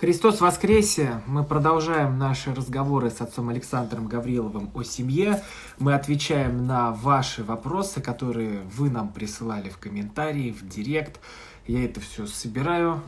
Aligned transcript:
Христос 0.00 0.40
воскресе! 0.40 1.22
Мы 1.26 1.42
продолжаем 1.42 2.18
наши 2.18 2.54
разговоры 2.54 3.10
с 3.10 3.20
отцом 3.20 3.48
Александром 3.48 4.06
Гавриловым 4.06 4.70
о 4.72 4.84
семье. 4.84 5.42
Мы 5.80 5.92
отвечаем 5.92 6.68
на 6.68 6.92
ваши 6.92 7.42
вопросы, 7.42 8.00
которые 8.00 8.60
вы 8.76 8.90
нам 8.90 9.12
присылали 9.12 9.70
в 9.70 9.78
комментарии, 9.78 10.52
в 10.52 10.68
директ. 10.68 11.18
Я 11.66 11.84
это 11.84 11.98
все 11.98 12.28
собираю, 12.28 13.02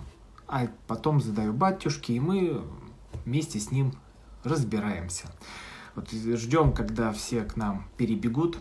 а 0.49 0.67
потом 0.89 1.21
задаю 1.21 1.53
батюшке, 1.53 2.15
и 2.15 2.19
мы 2.19 2.61
вместе 3.25 3.61
с 3.61 3.71
ним 3.71 3.93
разбираемся. 4.43 5.27
Вот 5.95 6.11
ждем, 6.11 6.73
когда 6.73 7.13
все 7.13 7.43
к 7.43 7.55
нам 7.55 7.87
перебегут. 7.99 8.59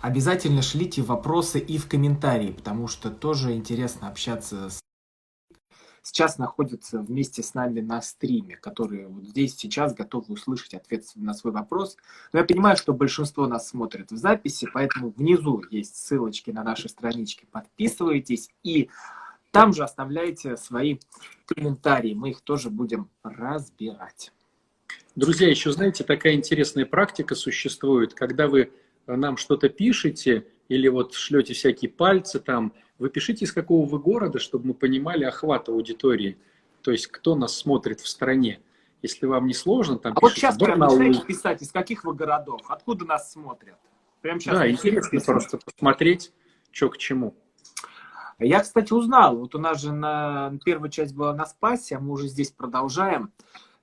Обязательно 0.00 0.62
шлите 0.62 1.02
вопросы 1.02 1.58
и 1.58 1.76
в 1.76 1.88
комментарии, 1.88 2.52
потому 2.52 2.86
что 2.86 3.10
тоже 3.10 3.54
интересно 3.54 4.06
общаться 4.06 4.70
с 4.70 4.78
сейчас 6.02 6.38
находятся 6.38 7.00
вместе 7.00 7.42
с 7.42 7.54
нами 7.54 7.80
на 7.80 8.00
стриме, 8.00 8.56
которые 8.56 9.08
вот 9.08 9.24
здесь 9.24 9.56
сейчас 9.56 9.94
готовы 9.94 10.34
услышать 10.34 10.74
ответ 10.74 11.04
на 11.14 11.34
свой 11.34 11.52
вопрос. 11.52 11.96
Но 12.32 12.40
я 12.40 12.44
понимаю, 12.44 12.76
что 12.76 12.92
большинство 12.92 13.46
нас 13.46 13.68
смотрит 13.68 14.10
в 14.10 14.16
записи, 14.16 14.68
поэтому 14.72 15.10
внизу 15.10 15.62
есть 15.70 15.96
ссылочки 15.96 16.50
на 16.50 16.62
наши 16.62 16.88
странички. 16.88 17.46
Подписывайтесь 17.50 18.50
и 18.62 18.90
там 19.50 19.72
же 19.72 19.82
оставляйте 19.82 20.56
свои 20.56 20.98
комментарии. 21.46 22.14
Мы 22.14 22.30
их 22.30 22.40
тоже 22.42 22.70
будем 22.70 23.10
разбирать. 23.22 24.32
Друзья, 25.16 25.48
еще 25.48 25.72
знаете, 25.72 26.04
такая 26.04 26.34
интересная 26.34 26.86
практика 26.86 27.34
существует, 27.34 28.14
когда 28.14 28.46
вы 28.46 28.72
нам 29.06 29.36
что-то 29.36 29.68
пишете 29.68 30.46
или 30.68 30.88
вот 30.88 31.14
шлете 31.14 31.54
всякие 31.54 31.90
пальцы 31.90 32.38
там, 32.40 32.72
вы 32.98 33.10
пишите, 33.10 33.44
из 33.44 33.52
какого 33.52 33.86
вы 33.86 33.98
города, 33.98 34.38
чтобы 34.38 34.68
мы 34.68 34.74
понимали 34.74 35.24
охват 35.24 35.68
аудитории, 35.68 36.38
то 36.82 36.90
есть 36.90 37.06
кто 37.08 37.34
нас 37.34 37.56
смотрит 37.56 38.00
в 38.00 38.08
стране. 38.08 38.60
Если 39.00 39.26
вам 39.26 39.46
не 39.46 39.54
сложно, 39.54 39.98
там 39.98 40.12
а 40.16 40.20
вот 40.20 40.32
сейчас 40.32 40.58
прям 40.58 40.80
писать, 41.24 41.62
из 41.62 41.70
каких 41.70 42.04
вы 42.04 42.14
городов, 42.14 42.62
откуда 42.68 43.04
нас 43.04 43.32
смотрят. 43.32 43.76
Прямо 44.20 44.40
сейчас 44.40 44.58
да, 44.58 44.68
интересно 44.68 45.10
писать. 45.10 45.26
просто 45.26 45.58
посмотреть, 45.58 46.32
что 46.72 46.90
к 46.90 46.98
чему. 46.98 47.34
Я, 48.40 48.60
кстати, 48.60 48.92
узнал, 48.92 49.36
вот 49.36 49.54
у 49.54 49.58
нас 49.58 49.80
же 49.80 49.92
на 49.92 50.58
первая 50.64 50.90
часть 50.90 51.14
была 51.14 51.32
на 51.34 51.46
Спасе, 51.46 51.96
а 51.96 52.00
мы 52.00 52.12
уже 52.12 52.28
здесь 52.28 52.50
продолжаем. 52.50 53.32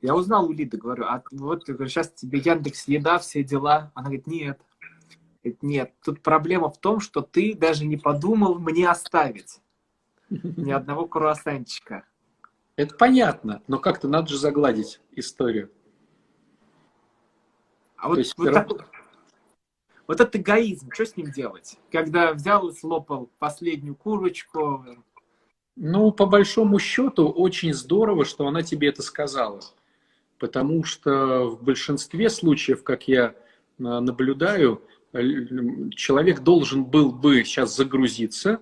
Я 0.02 0.16
узнал 0.16 0.48
у 0.48 0.52
Лиды, 0.52 0.78
говорю, 0.78 1.06
а 1.06 1.24
вот 1.32 1.66
сейчас 1.66 2.12
тебе 2.12 2.40
Яндекс 2.40 2.88
Еда, 2.88 3.18
все 3.18 3.44
дела. 3.44 3.92
Она 3.96 4.06
говорит, 4.06 4.28
нет, 4.28 4.60
нет, 5.62 5.94
тут 6.04 6.22
проблема 6.22 6.70
в 6.70 6.78
том, 6.80 7.00
что 7.00 7.22
ты 7.22 7.56
даже 7.56 7.86
не 7.86 7.98
подумал 7.98 8.60
мне 8.60 8.90
оставить 8.90 9.62
ни 10.30 10.72
одного 10.72 11.08
круассанчика. 11.08 12.06
Это 12.76 12.96
понятно, 12.96 13.62
но 13.68 13.80
как-то 13.80 14.08
надо 14.08 14.30
же 14.30 14.38
загладить 14.38 15.00
историю. 15.12 15.72
А 17.96 18.10
вот, 18.10 18.20
вот, 18.38 18.54
так, 18.54 18.68
вот 20.08 20.20
этот 20.20 20.36
эгоизм, 20.36 20.92
что 20.92 21.06
с 21.06 21.16
ним 21.16 21.32
делать? 21.32 21.78
Когда 21.92 22.34
взял 22.34 22.68
и 22.68 22.74
слопал 22.74 23.32
последнюю 23.40 23.96
курочку. 23.96 24.86
Ну, 25.76 26.12
по 26.12 26.26
большому 26.26 26.80
счету, 26.80 27.30
очень 27.30 27.74
здорово, 27.74 28.26
что 28.26 28.48
она 28.48 28.62
тебе 28.62 28.90
это 28.90 29.02
сказала. 29.02 29.62
Потому 30.38 30.84
что 30.84 31.46
в 31.50 31.64
большинстве 31.64 32.30
случаев, 32.30 32.84
как 32.84 33.08
я 33.08 33.36
а, 33.80 34.02
наблюдаю, 34.02 34.82
человек 35.96 36.42
должен 36.42 36.84
был 36.86 37.12
бы 37.12 37.44
сейчас 37.44 37.76
загрузиться, 37.76 38.62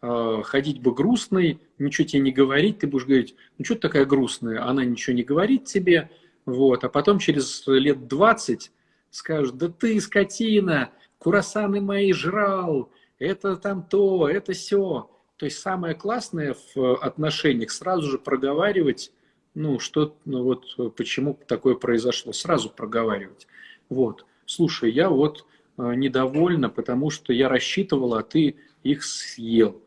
а, 0.00 0.42
ходить 0.42 0.80
бы 0.80 0.94
грустный, 0.94 1.60
ничего 1.78 2.06
тебе 2.06 2.22
не 2.22 2.32
говорить, 2.32 2.80
ты 2.80 2.86
будешь 2.86 3.06
говорить, 3.06 3.36
ну 3.58 3.64
что 3.64 3.74
ты 3.74 3.80
такая 3.82 4.04
грустная, 4.04 4.66
она 4.66 4.84
ничего 4.84 5.14
не 5.14 5.22
говорит 5.22 5.64
тебе, 5.64 6.10
вот, 6.44 6.82
а 6.84 6.88
потом 6.88 7.18
через 7.18 7.64
лет 7.66 8.08
20 8.08 8.72
скажут, 9.10 9.56
да 9.56 9.68
ты 9.68 10.00
скотина, 10.00 10.90
курасаны 11.18 11.80
мои 11.80 12.12
жрал, 12.12 12.90
это 13.18 13.56
там 13.56 13.84
то, 13.84 14.28
это 14.28 14.52
все. 14.52 15.08
То 15.36 15.46
есть 15.46 15.58
самое 15.58 15.94
классное 15.94 16.56
в 16.74 16.96
отношениях 16.96 17.70
сразу 17.70 18.10
же 18.10 18.18
проговаривать, 18.18 19.12
ну, 19.54 19.78
что, 19.78 20.16
ну 20.24 20.42
вот, 20.42 20.96
почему 20.96 21.38
такое 21.46 21.74
произошло, 21.74 22.32
сразу 22.32 22.70
проговаривать. 22.70 23.46
Вот, 23.88 24.24
слушай, 24.46 24.90
я 24.90 25.10
вот 25.10 25.44
Э, 25.44 25.51
недовольна, 25.76 26.68
потому 26.68 27.10
что 27.10 27.32
я 27.32 27.48
рассчитывала, 27.48 28.20
а 28.20 28.22
ты 28.22 28.56
их 28.82 29.04
съел. 29.04 29.80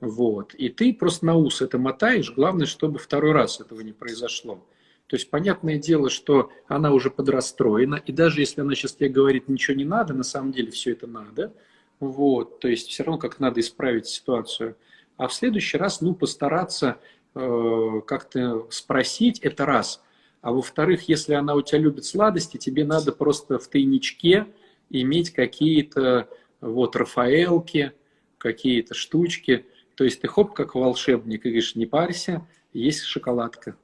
Вот. 0.00 0.54
И 0.54 0.68
ты 0.68 0.94
просто 0.94 1.26
на 1.26 1.36
ус 1.36 1.60
это 1.60 1.78
мотаешь. 1.78 2.32
Главное, 2.32 2.66
чтобы 2.66 2.98
второй 2.98 3.32
раз 3.32 3.60
этого 3.60 3.80
не 3.80 3.92
произошло. 3.92 4.64
То 5.06 5.16
есть, 5.16 5.28
понятное 5.28 5.76
дело, 5.76 6.08
что 6.08 6.50
она 6.68 6.92
уже 6.92 7.10
подрастроена, 7.10 7.96
и 7.96 8.12
даже 8.12 8.40
если 8.40 8.60
она 8.60 8.74
сейчас 8.74 8.94
тебе 8.94 9.08
говорит, 9.08 9.48
ничего 9.48 9.76
не 9.76 9.84
надо, 9.84 10.14
на 10.14 10.22
самом 10.22 10.52
деле 10.52 10.70
все 10.70 10.92
это 10.92 11.06
надо. 11.06 11.52
Вот. 11.98 12.60
То 12.60 12.68
есть, 12.68 12.88
все 12.88 13.02
равно 13.02 13.18
как 13.18 13.40
надо 13.40 13.60
исправить 13.60 14.06
ситуацию. 14.06 14.76
А 15.16 15.26
в 15.26 15.34
следующий 15.34 15.78
раз, 15.78 16.00
ну, 16.00 16.14
постараться 16.14 16.98
э, 17.34 18.00
как-то 18.06 18.68
спросить, 18.70 19.40
это 19.40 19.66
раз. 19.66 20.00
А 20.42 20.52
во-вторых, 20.52 21.08
если 21.08 21.34
она 21.34 21.54
у 21.54 21.62
тебя 21.62 21.80
любит 21.80 22.04
сладости, 22.04 22.56
тебе 22.56 22.84
надо 22.84 23.12
просто 23.12 23.58
в 23.58 23.68
тайничке 23.68 24.46
иметь 24.90 25.30
какие-то 25.30 26.28
вот 26.60 26.96
Рафаэлки, 26.96 27.92
какие-то 28.38 28.94
штучки. 28.94 29.66
То 29.94 30.04
есть 30.04 30.20
ты 30.20 30.28
хоп, 30.28 30.52
как 30.54 30.74
волшебник, 30.74 31.46
и 31.46 31.48
говоришь, 31.48 31.74
не 31.76 31.86
парься, 31.86 32.46
есть 32.72 33.04
шоколадка. 33.04 33.76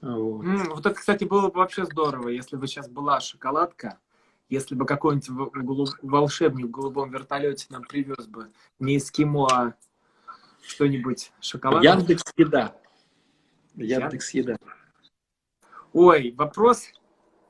Вот. 0.00 0.44
Mm, 0.44 0.68
вот 0.70 0.86
это, 0.86 0.94
кстати, 0.94 1.24
было 1.24 1.48
бы 1.48 1.58
вообще 1.58 1.84
здорово, 1.84 2.28
если 2.28 2.56
бы 2.56 2.66
сейчас 2.66 2.88
была 2.88 3.20
шоколадка, 3.20 3.98
если 4.48 4.74
бы 4.74 4.86
какой-нибудь 4.86 5.94
волшебник 6.02 6.66
в 6.66 6.70
голубом 6.70 7.10
вертолете 7.10 7.66
нам 7.70 7.82
привез 7.82 8.26
бы 8.26 8.50
не 8.78 8.96
эскимо, 8.96 9.46
а 9.50 9.74
что-нибудь 10.66 11.32
шоколад. 11.40 11.84
Яндекс 11.84 12.24
Еда. 12.36 12.76
Яндекс 13.76 14.30
Еда. 14.30 14.56
Ой, 15.92 16.34
вопрос 16.36 16.88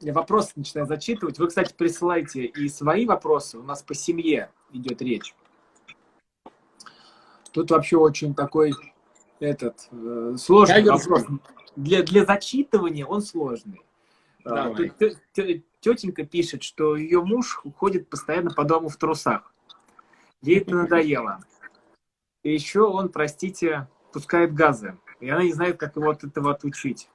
я 0.00 0.12
вопросы 0.12 0.52
начинаю 0.56 0.86
зачитывать. 0.86 1.38
Вы, 1.38 1.48
кстати, 1.48 1.74
присылайте 1.76 2.44
и 2.44 2.68
свои 2.68 3.06
вопросы. 3.06 3.58
У 3.58 3.62
нас 3.62 3.82
по 3.82 3.94
семье 3.94 4.50
идет 4.72 5.02
речь. 5.02 5.34
Тут 7.52 7.70
вообще 7.70 7.96
очень 7.96 8.34
такой 8.34 8.72
этот 9.40 9.88
э, 9.90 10.36
сложный 10.38 10.82
Я 10.82 10.92
вопрос. 10.92 11.24
Для, 11.76 12.02
для 12.02 12.24
зачитывания 12.24 13.04
он 13.04 13.22
сложный. 13.22 13.82
А, 14.44 14.70
Давай. 14.70 14.92
Тетенька 15.80 16.24
пишет, 16.24 16.62
что 16.62 16.96
ее 16.96 17.22
муж 17.22 17.60
уходит 17.64 18.08
постоянно 18.08 18.50
по 18.50 18.64
дому 18.64 18.88
в 18.88 18.96
трусах. 18.96 19.52
Ей 20.42 20.60
это 20.60 20.74
надоело. 20.74 21.40
И 22.42 22.52
еще 22.52 22.82
он, 22.82 23.10
простите, 23.10 23.88
пускает 24.12 24.54
газы. 24.54 24.98
И 25.20 25.28
она 25.28 25.42
не 25.42 25.52
знает, 25.52 25.78
как 25.78 25.96
его 25.96 26.10
от 26.10 26.24
этого 26.24 26.52
отучить. 26.52 27.10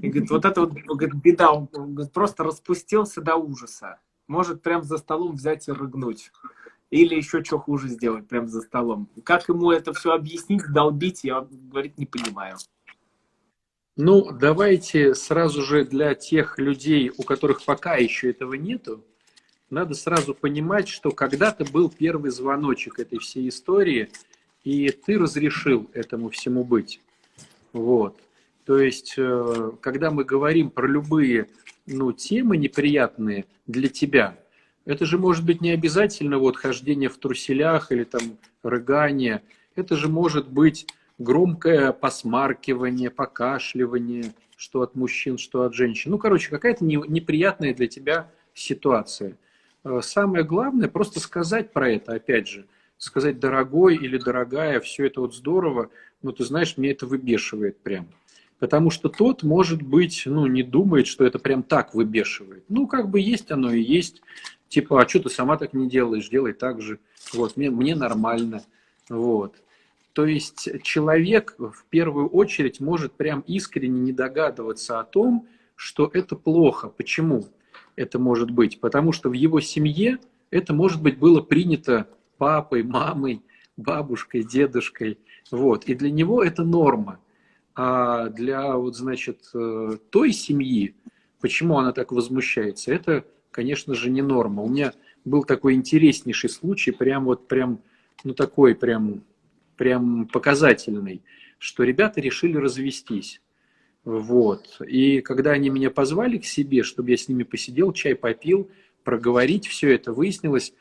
И 0.00 0.08
говорит, 0.08 0.30
вот 0.30 0.44
это 0.44 0.60
вот 0.62 0.72
говорит, 0.72 1.14
беда, 1.14 1.52
он 1.52 1.68
говорит, 1.72 2.12
просто 2.12 2.44
распустился 2.44 3.20
до 3.20 3.36
ужаса. 3.36 3.98
Может 4.26 4.62
прям 4.62 4.82
за 4.82 4.96
столом 4.96 5.34
взять 5.34 5.68
и 5.68 5.72
рыгнуть. 5.72 6.32
Или 6.90 7.14
еще 7.14 7.44
что 7.44 7.58
хуже 7.58 7.88
сделать 7.88 8.26
прям 8.26 8.48
за 8.48 8.62
столом. 8.62 9.08
Как 9.24 9.48
ему 9.48 9.70
это 9.70 9.92
все 9.92 10.12
объяснить, 10.12 10.62
долбить, 10.72 11.24
я, 11.24 11.46
говорит, 11.50 11.98
не 11.98 12.06
понимаю. 12.06 12.56
Ну, 13.96 14.30
давайте 14.32 15.14
сразу 15.14 15.62
же 15.62 15.84
для 15.84 16.14
тех 16.14 16.58
людей, 16.58 17.10
у 17.16 17.22
которых 17.22 17.62
пока 17.64 17.96
еще 17.96 18.30
этого 18.30 18.54
нету, 18.54 19.04
надо 19.68 19.94
сразу 19.94 20.34
понимать, 20.34 20.88
что 20.88 21.10
когда-то 21.10 21.64
был 21.64 21.90
первый 21.90 22.30
звоночек 22.30 22.98
этой 22.98 23.18
всей 23.18 23.48
истории, 23.48 24.10
и 24.64 24.90
ты 24.90 25.18
разрешил 25.18 25.90
этому 25.92 26.30
всему 26.30 26.64
быть. 26.64 27.00
Вот. 27.72 28.18
То 28.64 28.78
есть, 28.78 29.14
э, 29.16 29.72
когда 29.80 30.10
мы 30.10 30.24
говорим 30.24 30.70
про 30.70 30.86
любые 30.86 31.48
ну, 31.86 32.12
темы 32.12 32.56
неприятные 32.56 33.46
для 33.66 33.88
тебя, 33.88 34.38
это 34.84 35.04
же 35.06 35.18
может 35.18 35.44
быть 35.44 35.60
не 35.60 35.70
обязательно 35.70 36.38
вот 36.38 36.56
хождение 36.56 37.08
в 37.08 37.18
труселях 37.18 37.92
или 37.92 38.04
там 38.04 38.22
рыгание. 38.62 39.42
Это 39.74 39.96
же 39.96 40.08
может 40.08 40.48
быть 40.48 40.86
громкое 41.18 41.92
посмаркивание, 41.92 43.10
покашливание, 43.10 44.32
что 44.56 44.82
от 44.82 44.94
мужчин, 44.94 45.38
что 45.38 45.62
от 45.62 45.74
женщин. 45.74 46.10
Ну, 46.10 46.18
короче, 46.18 46.50
какая-то 46.50 46.84
неприятная 46.84 47.74
для 47.74 47.88
тебя 47.88 48.30
ситуация. 48.54 49.36
Э, 49.84 50.00
самое 50.02 50.44
главное 50.44 50.88
просто 50.88 51.20
сказать 51.20 51.72
про 51.72 51.90
это, 51.90 52.12
опять 52.14 52.48
же. 52.48 52.66
Сказать, 52.98 53.40
дорогой 53.40 53.96
или 53.96 54.16
дорогая, 54.16 54.78
все 54.78 55.06
это 55.06 55.20
вот 55.20 55.34
здорово, 55.34 55.90
но 56.22 56.30
ты 56.30 56.44
знаешь, 56.44 56.76
мне 56.76 56.92
это 56.92 57.06
выбешивает 57.06 57.80
прям. 57.80 58.06
Потому 58.62 58.90
что 58.90 59.08
тот, 59.08 59.42
может 59.42 59.82
быть, 59.82 60.22
ну, 60.24 60.46
не 60.46 60.62
думает, 60.62 61.08
что 61.08 61.24
это 61.24 61.40
прям 61.40 61.64
так 61.64 61.94
выбешивает. 61.94 62.62
Ну, 62.68 62.86
как 62.86 63.10
бы 63.10 63.18
есть 63.18 63.50
оно 63.50 63.72
и 63.72 63.82
есть. 63.82 64.22
Типа, 64.68 65.02
а 65.02 65.08
что 65.08 65.18
ты 65.18 65.30
сама 65.30 65.56
так 65.56 65.72
не 65.72 65.88
делаешь, 65.88 66.28
делай 66.28 66.52
так 66.52 66.80
же. 66.80 67.00
Вот, 67.32 67.56
мне, 67.56 67.70
мне 67.70 67.96
нормально. 67.96 68.62
Вот. 69.08 69.56
То 70.12 70.26
есть 70.26 70.68
человек 70.84 71.56
в 71.58 71.84
первую 71.90 72.28
очередь 72.28 72.78
может 72.78 73.14
прям 73.14 73.40
искренне 73.48 73.98
не 73.98 74.12
догадываться 74.12 75.00
о 75.00 75.04
том, 75.04 75.48
что 75.74 76.08
это 76.14 76.36
плохо. 76.36 76.88
Почему 76.88 77.48
это 77.96 78.20
может 78.20 78.52
быть? 78.52 78.78
Потому 78.78 79.10
что 79.10 79.28
в 79.28 79.32
его 79.32 79.60
семье 79.60 80.20
это, 80.52 80.72
может 80.72 81.02
быть, 81.02 81.18
было 81.18 81.40
принято 81.40 82.06
папой, 82.38 82.84
мамой, 82.84 83.42
бабушкой, 83.76 84.44
дедушкой. 84.44 85.18
Вот. 85.50 85.86
И 85.86 85.96
для 85.96 86.12
него 86.12 86.44
это 86.44 86.62
норма. 86.62 87.18
А 87.74 88.28
для, 88.28 88.76
вот, 88.76 88.96
значит, 88.96 89.50
э, 89.54 89.96
той 90.10 90.32
семьи, 90.32 90.94
почему 91.40 91.78
она 91.78 91.92
так 91.92 92.12
возмущается, 92.12 92.92
это, 92.92 93.24
конечно 93.50 93.94
же, 93.94 94.10
не 94.10 94.22
норма. 94.22 94.62
У 94.62 94.68
меня 94.68 94.92
был 95.24 95.44
такой 95.44 95.74
интереснейший 95.74 96.50
случай, 96.50 96.90
прям 96.90 97.24
вот, 97.24 97.48
прям, 97.48 97.80
ну 98.24 98.34
такой, 98.34 98.74
прям, 98.74 99.22
прям 99.76 100.26
показательный, 100.26 101.22
что 101.58 101.84
ребята 101.84 102.20
решили 102.20 102.56
развестись. 102.56 103.40
Вот. 104.04 104.80
И 104.86 105.20
когда 105.20 105.52
они 105.52 105.70
меня 105.70 105.90
позвали 105.90 106.38
к 106.38 106.44
себе, 106.44 106.82
чтобы 106.82 107.10
я 107.10 107.16
с 107.16 107.28
ними 107.28 107.44
посидел, 107.44 107.92
чай 107.92 108.14
попил, 108.14 108.70
проговорить 109.04 109.66
все 109.66 109.94
это, 109.94 110.12
выяснилось, 110.12 110.74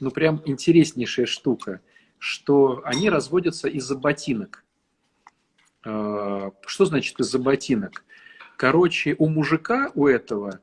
ну 0.00 0.10
прям 0.10 0.42
интереснейшая 0.44 1.26
штука, 1.26 1.80
что 2.18 2.82
они 2.84 3.10
разводятся 3.10 3.68
из-за 3.68 3.96
ботинок. 3.96 4.63
А, 5.84 6.52
что 6.66 6.84
значит 6.84 7.18
из-за 7.20 7.38
ботинок? 7.38 8.04
Короче, 8.56 9.16
у 9.18 9.28
мужика, 9.28 9.90
у 9.94 10.06
этого, 10.06 10.60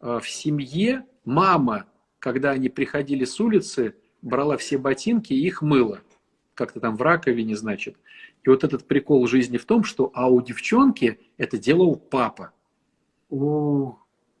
а, 0.00 0.20
в 0.20 0.28
семье 0.28 1.04
мама, 1.24 1.86
когда 2.18 2.50
они 2.50 2.68
приходили 2.68 3.24
с 3.24 3.38
улицы, 3.40 3.94
брала 4.22 4.56
все 4.56 4.78
ботинки 4.78 5.32
и 5.32 5.46
их 5.46 5.62
мыла. 5.62 6.00
Как-то 6.54 6.80
там 6.80 6.96
в 6.96 7.02
раковине, 7.02 7.56
значит. 7.56 7.96
И 8.44 8.48
вот 8.48 8.64
этот 8.64 8.86
прикол 8.86 9.26
жизни 9.26 9.58
в 9.58 9.64
том, 9.64 9.84
что 9.84 10.10
а 10.14 10.28
у 10.28 10.40
девчонки 10.40 11.18
это 11.36 11.58
делал 11.58 11.96
папа. 11.96 12.52
О. 13.30 13.98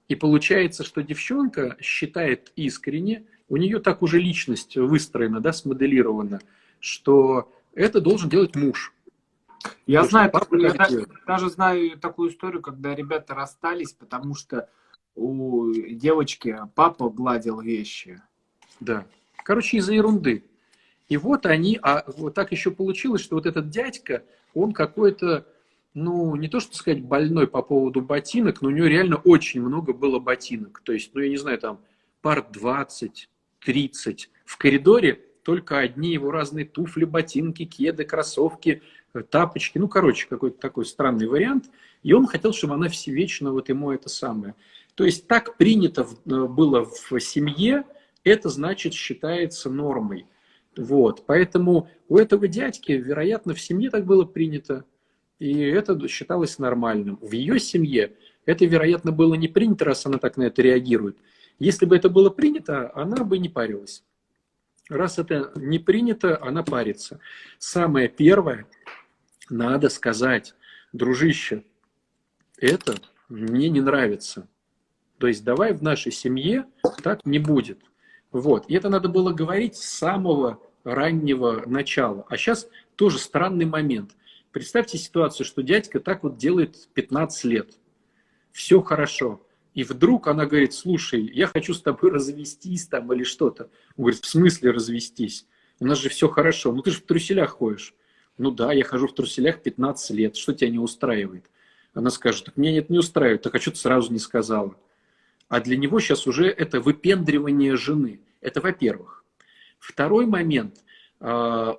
И 0.08 0.14
получается, 0.14 0.84
что 0.84 1.02
девчонка 1.02 1.76
считает 1.80 2.52
искренне, 2.56 3.24
у 3.48 3.56
нее 3.56 3.80
так 3.80 4.02
уже 4.02 4.20
личность 4.20 4.76
выстроена, 4.76 5.40
да, 5.40 5.52
смоделирована, 5.52 6.40
что 6.80 7.52
это 7.74 8.00
должен 8.00 8.28
делать 8.28 8.54
муж. 8.54 8.93
Я 9.86 10.02
Потому 10.02 10.10
знаю, 10.10 10.30
я 10.52 10.72
даже, 10.72 11.06
даже 11.26 11.50
знаю 11.50 11.98
такую 11.98 12.30
историю, 12.30 12.62
когда 12.62 12.94
ребята 12.94 13.34
расстались, 13.34 13.92
потому 13.92 14.34
что 14.34 14.68
у 15.14 15.72
девочки 15.72 16.58
папа 16.74 17.10
гладил 17.10 17.60
вещи. 17.60 18.20
Да. 18.80 19.06
Короче, 19.44 19.76
из-за 19.78 19.94
ерунды. 19.94 20.44
И 21.08 21.16
вот 21.16 21.46
они, 21.46 21.78
а 21.82 22.04
вот 22.16 22.34
так 22.34 22.52
еще 22.52 22.70
получилось, 22.70 23.20
что 23.20 23.36
вот 23.36 23.46
этот 23.46 23.68
дядька, 23.68 24.24
он 24.54 24.72
какой-то, 24.72 25.46
ну, 25.92 26.34
не 26.36 26.48
то 26.48 26.60
что 26.60 26.74
сказать 26.76 27.02
больной 27.02 27.46
по 27.46 27.62
поводу 27.62 28.00
ботинок, 28.00 28.62
но 28.62 28.68
у 28.68 28.72
него 28.72 28.86
реально 28.86 29.16
очень 29.16 29.60
много 29.60 29.92
было 29.92 30.18
ботинок. 30.18 30.80
То 30.82 30.92
есть, 30.92 31.10
ну, 31.14 31.20
я 31.20 31.28
не 31.28 31.36
знаю, 31.36 31.58
там 31.58 31.80
пар 32.22 32.46
20, 32.50 33.28
30. 33.60 34.30
В 34.46 34.56
коридоре 34.56 35.20
только 35.42 35.78
одни 35.78 36.12
его 36.12 36.30
разные 36.30 36.64
туфли, 36.64 37.04
ботинки, 37.04 37.66
кеды, 37.66 38.04
кроссовки, 38.04 38.82
тапочки. 39.22 39.78
Ну, 39.78 39.88
короче, 39.88 40.26
какой-то 40.28 40.58
такой 40.58 40.84
странный 40.86 41.26
вариант. 41.26 41.70
И 42.02 42.12
он 42.12 42.26
хотел, 42.26 42.52
чтобы 42.52 42.74
она 42.74 42.88
все 42.88 43.12
вечно 43.12 43.52
вот 43.52 43.68
ему 43.68 43.92
это 43.92 44.08
самое. 44.08 44.54
То 44.94 45.04
есть 45.04 45.26
так 45.26 45.56
принято 45.56 46.02
э, 46.02 46.44
было 46.46 46.84
в 46.84 47.20
семье, 47.20 47.84
это 48.24 48.48
значит 48.48 48.94
считается 48.94 49.70
нормой. 49.70 50.26
Вот, 50.76 51.24
поэтому 51.26 51.88
у 52.08 52.18
этого 52.18 52.48
дядьки, 52.48 52.92
вероятно, 52.92 53.54
в 53.54 53.60
семье 53.60 53.90
так 53.90 54.04
было 54.06 54.24
принято, 54.24 54.84
и 55.38 55.60
это 55.60 56.08
считалось 56.08 56.58
нормальным. 56.58 57.18
В 57.20 57.32
ее 57.32 57.60
семье 57.60 58.16
это, 58.44 58.64
вероятно, 58.64 59.12
было 59.12 59.34
не 59.34 59.48
принято, 59.48 59.84
раз 59.84 60.04
она 60.06 60.18
так 60.18 60.36
на 60.36 60.44
это 60.44 60.62
реагирует. 60.62 61.16
Если 61.58 61.86
бы 61.86 61.96
это 61.96 62.08
было 62.08 62.30
принято, 62.30 62.90
она 62.94 63.24
бы 63.24 63.38
не 63.38 63.48
парилась. 63.48 64.02
Раз 64.88 65.18
это 65.18 65.52
не 65.56 65.78
принято, 65.78 66.38
она 66.42 66.62
парится. 66.62 67.20
Самое 67.58 68.08
первое, 68.08 68.66
надо 69.54 69.88
сказать, 69.88 70.54
дружище, 70.92 71.64
это 72.58 72.96
мне 73.28 73.68
не 73.68 73.80
нравится. 73.80 74.48
То 75.18 75.28
есть 75.28 75.44
давай 75.44 75.72
в 75.72 75.82
нашей 75.82 76.12
семье 76.12 76.66
так 77.02 77.24
не 77.24 77.38
будет. 77.38 77.80
Вот. 78.32 78.68
И 78.68 78.74
это 78.74 78.88
надо 78.88 79.08
было 79.08 79.32
говорить 79.32 79.76
с 79.76 79.84
самого 79.84 80.60
раннего 80.82 81.62
начала. 81.66 82.26
А 82.28 82.36
сейчас 82.36 82.68
тоже 82.96 83.18
странный 83.18 83.64
момент. 83.64 84.16
Представьте 84.50 84.98
ситуацию, 84.98 85.46
что 85.46 85.62
дядька 85.62 86.00
так 86.00 86.24
вот 86.24 86.36
делает 86.36 86.88
15 86.94 87.44
лет. 87.44 87.78
Все 88.50 88.82
хорошо. 88.82 89.40
И 89.72 89.84
вдруг 89.84 90.28
она 90.28 90.46
говорит, 90.46 90.74
слушай, 90.74 91.22
я 91.32 91.46
хочу 91.46 91.74
с 91.74 91.82
тобой 91.82 92.10
развестись 92.10 92.86
там 92.86 93.12
или 93.12 93.22
что-то. 93.22 93.70
Он 93.96 94.04
говорит, 94.04 94.20
в 94.20 94.26
смысле 94.26 94.72
развестись? 94.72 95.46
У 95.78 95.86
нас 95.86 95.98
же 95.98 96.08
все 96.08 96.28
хорошо. 96.28 96.72
Ну 96.72 96.82
ты 96.82 96.90
же 96.90 96.98
в 96.98 97.02
труселях 97.02 97.50
ходишь. 97.50 97.94
Ну 98.36 98.50
да, 98.50 98.72
я 98.72 98.84
хожу 98.84 99.06
в 99.06 99.14
труселях 99.14 99.62
15 99.62 100.10
лет. 100.10 100.36
Что 100.36 100.52
тебя 100.52 100.70
не 100.70 100.78
устраивает? 100.78 101.50
Она 101.92 102.10
скажет, 102.10 102.46
так 102.46 102.56
меня 102.56 102.78
это 102.78 102.92
не 102.92 102.98
устраивает. 102.98 103.42
Так 103.42 103.54
а 103.54 103.60
что 103.60 103.70
ты 103.70 103.76
сразу 103.76 104.12
не 104.12 104.18
сказала? 104.18 104.74
А 105.48 105.60
для 105.60 105.76
него 105.76 106.00
сейчас 106.00 106.26
уже 106.26 106.48
это 106.48 106.80
выпендривание 106.80 107.76
жены. 107.76 108.20
Это 108.40 108.60
во-первых. 108.60 109.24
Второй 109.78 110.26
момент. 110.26 110.82
А, 111.20 111.78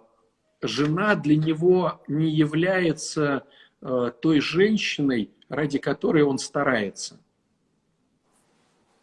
жена 0.61 1.15
для 1.15 1.35
него 1.35 2.01
не 2.07 2.29
является 2.29 3.45
а, 3.81 4.11
той 4.11 4.39
женщиной, 4.39 5.31
ради 5.49 5.77
которой 5.77 6.23
он 6.23 6.37
старается. 6.37 7.19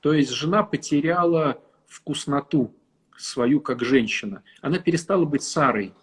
То 0.00 0.12
есть 0.14 0.30
жена 0.30 0.62
потеряла 0.62 1.62
вкусноту 1.86 2.74
свою 3.16 3.60
как 3.60 3.84
женщина. 3.84 4.42
Она 4.60 4.78
перестала 4.78 5.24
быть 5.24 5.42
Сарой. 5.42 5.94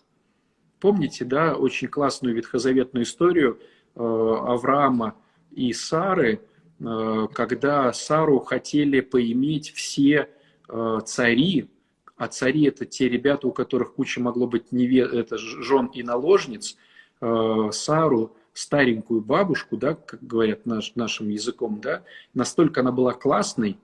Помните, 0.79 1.25
да, 1.25 1.55
очень 1.55 1.87
классную 1.87 2.35
ветхозаветную 2.35 3.03
историю 3.03 3.59
а, 3.95 4.53
Авраама 4.53 5.15
и 5.51 5.73
Сары, 5.73 6.41
Э, 6.79 7.27
когда 7.33 7.91
Сару 7.93 8.39
хотели 8.39 9.01
поиметь 9.01 9.71
все 9.71 10.29
э, 10.67 10.99
цари, 11.05 11.69
а 12.15 12.27
цари 12.27 12.65
это 12.65 12.85
те 12.85 13.09
ребята, 13.09 13.47
у 13.47 13.51
которых 13.51 13.93
куча 13.95 14.21
могло 14.21 14.47
быть 14.47 14.71
неве... 14.71 15.01
это 15.01 15.37
жен 15.37 15.87
и 15.87 16.03
наложниц, 16.03 16.77
э, 17.21 17.69
Сару, 17.71 18.35
старенькую 18.53 19.21
бабушку, 19.21 19.77
да, 19.77 19.95
как 19.95 20.25
говорят 20.25 20.65
наш, 20.65 20.95
нашим 20.95 21.29
языком, 21.29 21.79
да, 21.81 22.03
настолько 22.33 22.81
она 22.81 22.91
была 22.91 23.13
классной, 23.13 23.77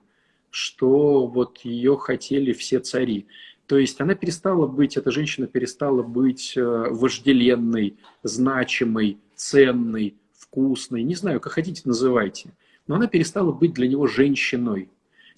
что 0.50 1.26
вот 1.26 1.58
ее 1.60 1.96
хотели 1.96 2.52
все 2.52 2.80
цари. 2.80 3.26
То 3.66 3.78
есть 3.78 4.00
она 4.00 4.14
перестала 4.14 4.66
быть, 4.66 4.96
эта 4.96 5.10
женщина 5.10 5.46
перестала 5.46 6.02
быть 6.02 6.52
вожделенной, 6.56 7.96
значимой, 8.22 9.18
ценной, 9.34 10.14
вкусной, 10.38 11.02
не 11.02 11.14
знаю, 11.14 11.40
как 11.40 11.52
хотите 11.52 11.82
называйте. 11.84 12.50
Но 12.86 12.94
она 12.94 13.06
перестала 13.06 13.52
быть 13.52 13.74
для 13.74 13.88
него 13.88 14.06
женщиной. 14.06 14.88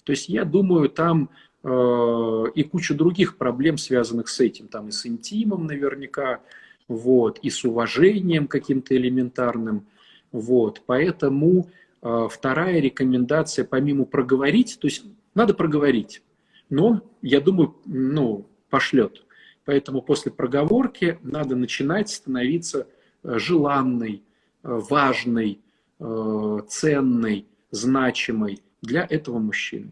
То 0.03 0.11
есть 0.11 0.29
я 0.29 0.45
думаю, 0.45 0.89
там 0.89 1.29
э, 1.63 2.43
и 2.55 2.63
куча 2.63 2.93
других 2.93 3.37
проблем, 3.37 3.77
связанных 3.77 4.29
с 4.29 4.39
этим, 4.39 4.67
там 4.67 4.87
и 4.87 4.91
с 4.91 5.05
интимом 5.05 5.65
наверняка, 5.67 6.41
вот, 6.87 7.39
и 7.39 7.49
с 7.49 7.63
уважением 7.65 8.47
каким-то 8.47 8.95
элементарным, 8.95 9.85
вот, 10.31 10.81
поэтому 10.85 11.69
э, 12.01 12.27
вторая 12.31 12.79
рекомендация, 12.79 13.65
помимо 13.65 14.05
проговорить, 14.05 14.77
то 14.79 14.87
есть 14.87 15.03
надо 15.35 15.53
проговорить, 15.53 16.23
но, 16.69 17.01
я 17.21 17.41
думаю, 17.41 17.75
ну, 17.85 18.47
пошлет. 18.69 19.25
Поэтому 19.65 20.01
после 20.01 20.31
проговорки 20.31 21.19
надо 21.21 21.55
начинать 21.55 22.09
становиться 22.09 22.87
э, 23.23 23.37
желанной, 23.37 24.23
э, 24.63 24.79
важной, 24.89 25.61
Э, 26.01 26.61
ценной, 26.69 27.45
значимой 27.71 28.63
для 28.81 29.05
этого 29.09 29.37
мужчины. 29.37 29.91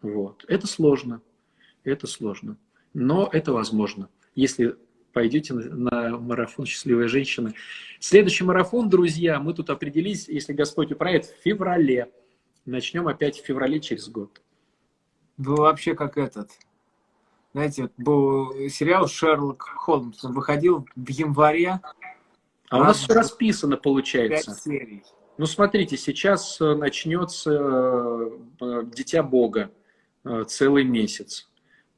Вот. 0.00 0.46
Это 0.48 0.66
сложно. 0.66 1.20
Это 1.84 2.06
сложно. 2.06 2.56
Но 2.94 3.28
это 3.30 3.52
возможно, 3.52 4.08
если 4.34 4.76
пойдете 5.12 5.52
на 5.52 6.16
марафон 6.18 6.64
«Счастливая 6.64 7.06
женщина». 7.06 7.52
Следующий 8.00 8.44
марафон, 8.44 8.88
друзья, 8.88 9.38
мы 9.40 9.52
тут 9.52 9.68
определились, 9.68 10.26
если 10.26 10.54
Господь 10.54 10.90
управит, 10.90 11.26
в 11.26 11.42
феврале. 11.44 12.10
Начнем 12.64 13.06
опять 13.06 13.38
в 13.38 13.44
феврале 13.44 13.78
через 13.80 14.08
год. 14.08 14.40
Вы 15.36 15.56
вообще 15.56 15.94
как 15.94 16.18
этот. 16.18 16.50
Знаете, 17.52 17.90
был 17.98 18.52
сериал 18.68 19.06
«Шерлок 19.08 19.62
Холмс». 19.62 20.24
Он 20.24 20.32
выходил 20.32 20.86
в 20.96 21.08
январе. 21.08 21.80
А 22.70 22.78
у 22.78 22.84
нас 22.84 22.98
все 22.98 23.12
расписано, 23.12 23.76
получается. 23.76 24.54
Серий. 24.54 25.02
Ну, 25.36 25.46
смотрите, 25.46 25.96
сейчас 25.96 26.60
э, 26.60 26.74
начнется 26.74 27.50
э, 28.60 28.84
Дитя 28.94 29.22
Бога 29.22 29.70
э, 30.24 30.44
целый 30.46 30.84
месяц. 30.84 31.50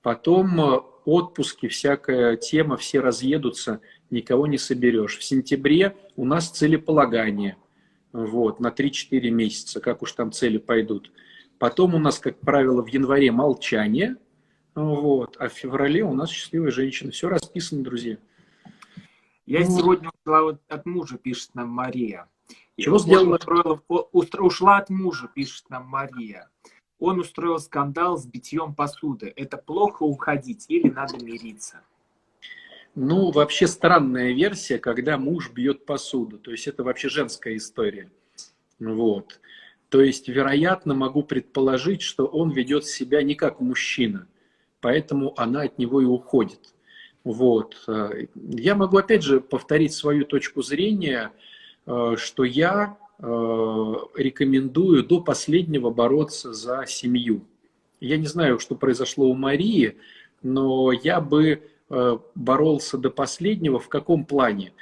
Потом 0.03 0.61
отпуски, 1.05 1.69
всякая 1.69 2.37
тема, 2.37 2.77
все 2.77 3.01
разъедутся. 3.01 3.81
никого 4.11 4.47
не 4.47 4.59
соберешь. 4.59 5.19
В 5.19 5.25
сентябре 5.25 5.97
у 6.17 6.25
нас 6.25 6.51
целеполагание, 6.51 7.57
вот, 8.13 8.61
на 8.61 8.69
3-4 8.69 9.31
месяца, 9.31 9.81
как 9.81 10.03
уж 10.03 10.13
там 10.13 10.31
цели 10.33 10.59
пойдут. 10.59 11.11
Потом 11.59 11.95
у 11.95 11.99
нас, 11.99 12.19
как 12.19 12.39
правило, 12.41 12.83
в 12.83 12.89
январе 12.89 13.31
молчание, 13.33 14.17
вот, 14.75 15.37
а 15.39 15.49
в 15.49 15.53
феврале 15.53 16.03
у 16.03 16.15
нас 16.15 16.31
счастливая 16.31 16.71
женщина. 16.71 17.13
Все 17.13 17.29
расписано, 17.29 17.85
друзья. 17.85 18.19
Я 19.47 19.61
ну, 19.61 19.79
сегодня 19.79 20.11
ушла 20.25 20.43
вот 20.43 20.61
от 20.69 20.87
мужа, 20.87 21.19
пишет 21.19 21.55
нам 21.55 21.69
Мария. 21.69 22.29
Чего 22.79 22.99
сделала? 22.99 23.37
Устроила, 23.37 23.81
ушла 24.47 24.79
от 24.79 24.91
мужа, 24.91 25.29
пишет 25.33 25.71
нам 25.71 25.87
Мария. 25.87 26.49
Он 26.99 27.21
устроил 27.21 27.59
скандал 27.59 28.17
с 28.17 28.27
битьем 28.27 28.75
посуды. 28.75 29.33
Это 29.37 29.59
плохо 29.59 30.03
уходить 30.03 30.65
или 30.69 30.89
надо 30.89 31.23
мириться? 31.23 31.83
Ну, 32.95 33.31
вообще 33.33 33.67
странная 33.67 34.33
версия, 34.33 34.79
когда 34.79 35.19
муж 35.19 35.51
бьет 35.51 35.85
посуду. 35.85 36.39
То 36.39 36.51
есть 36.51 36.67
это 36.67 36.83
вообще 36.83 37.09
женская 37.09 37.57
история. 37.57 38.11
Вот. 38.79 39.41
То 39.95 40.03
есть, 40.03 40.27
вероятно, 40.27 40.93
могу 40.93 41.23
предположить, 41.23 42.03
что 42.03 42.27
он 42.27 42.51
ведет 42.51 42.85
себя 42.85 43.23
не 43.23 43.37
как 43.37 43.61
мужчина, 43.61 44.27
поэтому 44.81 45.33
она 45.37 45.63
от 45.63 45.79
него 45.79 46.01
и 46.01 46.05
уходит. 46.05 46.75
Вот. 47.23 47.77
Я 48.35 48.75
могу, 48.75 48.97
опять 48.97 49.23
же, 49.23 49.41
повторить 49.41 49.93
свою 49.93 50.25
точку 50.25 50.63
зрения, 50.63 51.31
э, 51.87 52.17
что 52.19 52.43
я 52.43 52.97
Э, 53.21 53.95
рекомендую 54.17 55.05
до 55.05 55.21
последнего 55.21 55.91
бороться 55.91 56.53
за 56.53 56.85
семью. 56.87 57.47
Я 58.01 58.17
не 58.17 58.27
знаю, 58.27 58.59
что 58.59 58.75
произошло 58.75 59.29
у 59.29 59.35
Марии, 59.35 59.97
но 60.43 60.91
я 60.91 61.21
бы 61.21 61.63
э, 61.89 62.19
боролся 62.35 62.99
до 62.99 63.11
последнего. 63.11 63.79
В 63.79 63.89
каком 63.89 64.25
плане? 64.25 64.73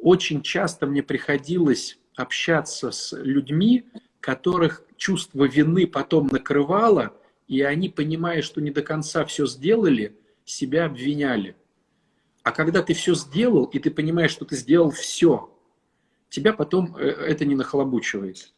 Очень 0.00 0.40
часто 0.42 0.86
мне 0.86 1.02
приходилось 1.02 1.98
общаться 2.16 2.92
с 2.92 3.12
людьми, 3.12 3.84
которых 4.24 4.82
чувство 4.96 5.44
вины 5.44 5.86
потом 5.86 6.28
накрывало, 6.28 7.14
и 7.46 7.60
они, 7.60 7.90
понимая, 7.90 8.40
что 8.40 8.62
не 8.62 8.70
до 8.70 8.80
конца 8.80 9.26
все 9.26 9.44
сделали, 9.44 10.16
себя 10.46 10.86
обвиняли. 10.86 11.56
А 12.42 12.50
когда 12.50 12.82
ты 12.82 12.94
все 12.94 13.14
сделал, 13.14 13.66
и 13.66 13.78
ты 13.78 13.90
понимаешь, 13.90 14.30
что 14.30 14.46
ты 14.46 14.56
сделал 14.56 14.90
все, 14.92 15.54
тебя 16.30 16.54
потом 16.54 16.96
э, 16.96 17.06
это 17.06 17.44
не 17.44 17.54
нахлобучивает. 17.54 18.54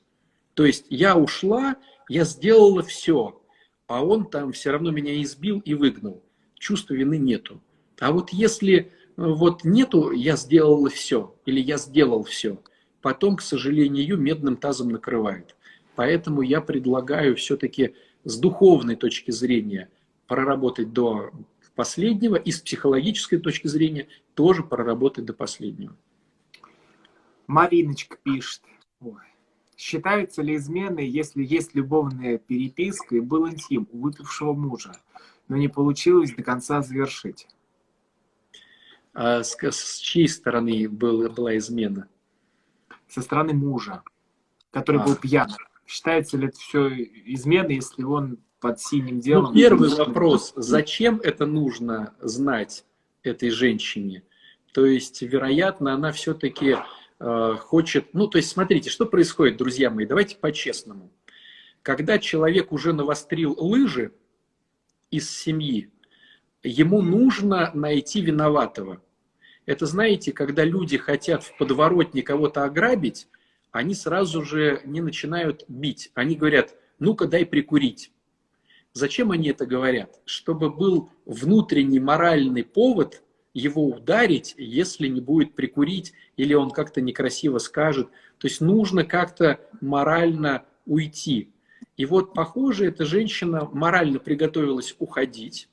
То 0.55 0.65
есть 0.65 0.87
я 0.89 1.17
ушла, 1.17 1.75
я 2.09 2.23
сделала 2.23 2.85
все, 2.85 3.43
а 3.89 4.05
он 4.05 4.31
там 4.31 4.53
все 4.53 4.71
равно 4.71 4.93
меня 4.93 5.21
избил 5.21 5.59
и 5.65 5.75
выгнал. 5.75 6.23
Чувства 6.55 6.95
вины 6.95 7.19
нету. 7.19 7.61
А 7.99 8.13
вот 8.13 8.31
если 8.31 8.77
э, 8.77 8.87
вот 9.17 9.65
нету, 9.65 10.13
я 10.13 10.37
сделала 10.37 10.91
все, 10.91 11.35
или 11.45 11.59
я 11.59 11.77
сделал 11.77 12.23
все, 12.23 12.63
потом, 13.03 13.35
к 13.35 13.43
сожалению, 13.43 14.17
медным 14.17 14.57
тазом 14.57 14.91
накрывает. 14.91 15.56
Поэтому 15.97 16.43
я 16.43 16.61
предлагаю 16.61 17.35
все-таки 17.37 17.95
с 18.25 18.39
духовной 18.39 18.97
точки 18.97 19.31
зрения 19.31 19.91
проработать 20.27 20.93
до 20.93 21.33
последнего 21.75 22.37
и 22.37 22.51
с 22.51 22.61
психологической 22.61 23.39
точки 23.39 23.67
зрения 23.67 24.09
тоже 24.35 24.63
проработать 24.63 25.25
до 25.25 25.33
последнего. 25.33 25.97
Мариночка 27.47 28.17
пишет. 28.23 28.63
Ой. 29.01 29.21
Считаются 29.77 30.43
ли 30.43 30.57
измены, 30.57 31.01
если 31.01 31.45
есть 31.45 31.75
любовная 31.75 32.39
переписка 32.39 33.17
и 33.17 33.21
был 33.21 33.49
интим 33.49 33.89
у 33.93 34.01
выпившего 34.01 34.53
мужа, 34.55 34.93
но 35.49 35.57
не 35.57 35.69
получилось 35.69 36.35
до 36.35 36.43
конца 36.43 36.83
завершить? 36.83 37.47
А 39.13 39.43
с, 39.43 39.57
с 39.57 39.99
чьей 39.99 40.29
стороны 40.29 40.89
был, 40.89 41.31
была 41.31 41.57
измена? 41.57 42.09
Со 43.09 43.23
стороны 43.23 43.53
мужа, 43.53 44.03
который 44.71 45.01
а. 45.01 45.05
был 45.05 45.17
пьян. 45.17 45.51
Считается 45.87 46.37
ли 46.37 46.49
это 46.49 46.59
все 46.59 46.89
изменой, 46.89 47.77
если 47.77 48.03
он 48.03 48.39
под 48.61 48.81
синим 48.81 49.21
делом? 49.21 49.53
Ну, 49.53 49.55
первый 49.55 49.89
вопрос. 49.95 50.53
Зачем 50.57 51.21
это 51.23 51.47
нужно 51.47 52.15
знать 52.21 52.85
этой 53.23 53.51
женщине? 53.51 54.25
То 54.73 54.85
есть, 54.85 55.23
вероятно, 55.23 55.95
она 55.95 56.13
все-таки 56.13 56.77
Э, 57.19 57.57
хочет... 57.59 58.13
Ну, 58.13 58.29
то 58.29 58.39
есть, 58.39 58.51
смотрите, 58.51 58.91
что 58.91 59.07
происходит, 59.07 59.57
друзья 59.57 59.91
мои, 59.91 60.07
давайте 60.07 60.37
по-честному. 60.37 61.11
Когда 61.83 62.19
человек 62.19 62.73
уже 62.73 62.93
навострил 62.93 63.55
лыжи 63.59 64.13
из 65.11 65.31
семьи, 65.31 65.91
ему 66.63 67.01
нужно 67.01 67.71
найти 67.75 68.21
виноватого. 68.21 69.01
Это, 69.67 69.87
знаете, 69.87 70.33
когда 70.33 70.65
люди 70.65 70.99
хотят 70.99 71.43
в 71.43 71.57
подворотне 71.57 72.23
кого-то 72.23 72.65
ограбить, 72.65 73.29
они 73.77 73.95
сразу 73.95 74.43
же 74.43 74.81
не 74.85 75.01
начинают 75.01 75.65
бить. 75.69 76.11
Они 76.15 76.35
говорят, 76.35 76.75
ну-ка 76.99 77.27
дай 77.27 77.45
прикурить. 77.45 78.11
Зачем 78.93 79.31
они 79.31 79.51
это 79.51 79.67
говорят? 79.67 80.21
Чтобы 80.25 80.71
был 80.71 81.11
внутренний 81.27 82.01
моральный 82.01 82.65
повод 82.65 83.23
его 83.53 83.87
ударить, 83.87 84.55
если 84.57 85.09
не 85.09 85.21
будет 85.21 85.55
прикурить 85.55 86.15
или 86.37 86.55
он 86.55 86.71
как-то 86.71 87.01
некрасиво 87.01 87.59
скажет. 87.59 88.09
То 88.39 88.49
есть 88.49 88.61
нужно 88.61 89.05
как-то 89.05 89.61
морально 89.81 90.65
уйти. 90.87 91.53
И 91.97 92.07
вот, 92.07 92.35
похоже, 92.35 92.87
эта 92.87 93.05
женщина 93.05 93.69
морально 93.73 94.19
приготовилась 94.19 94.95
уходить, 94.99 95.69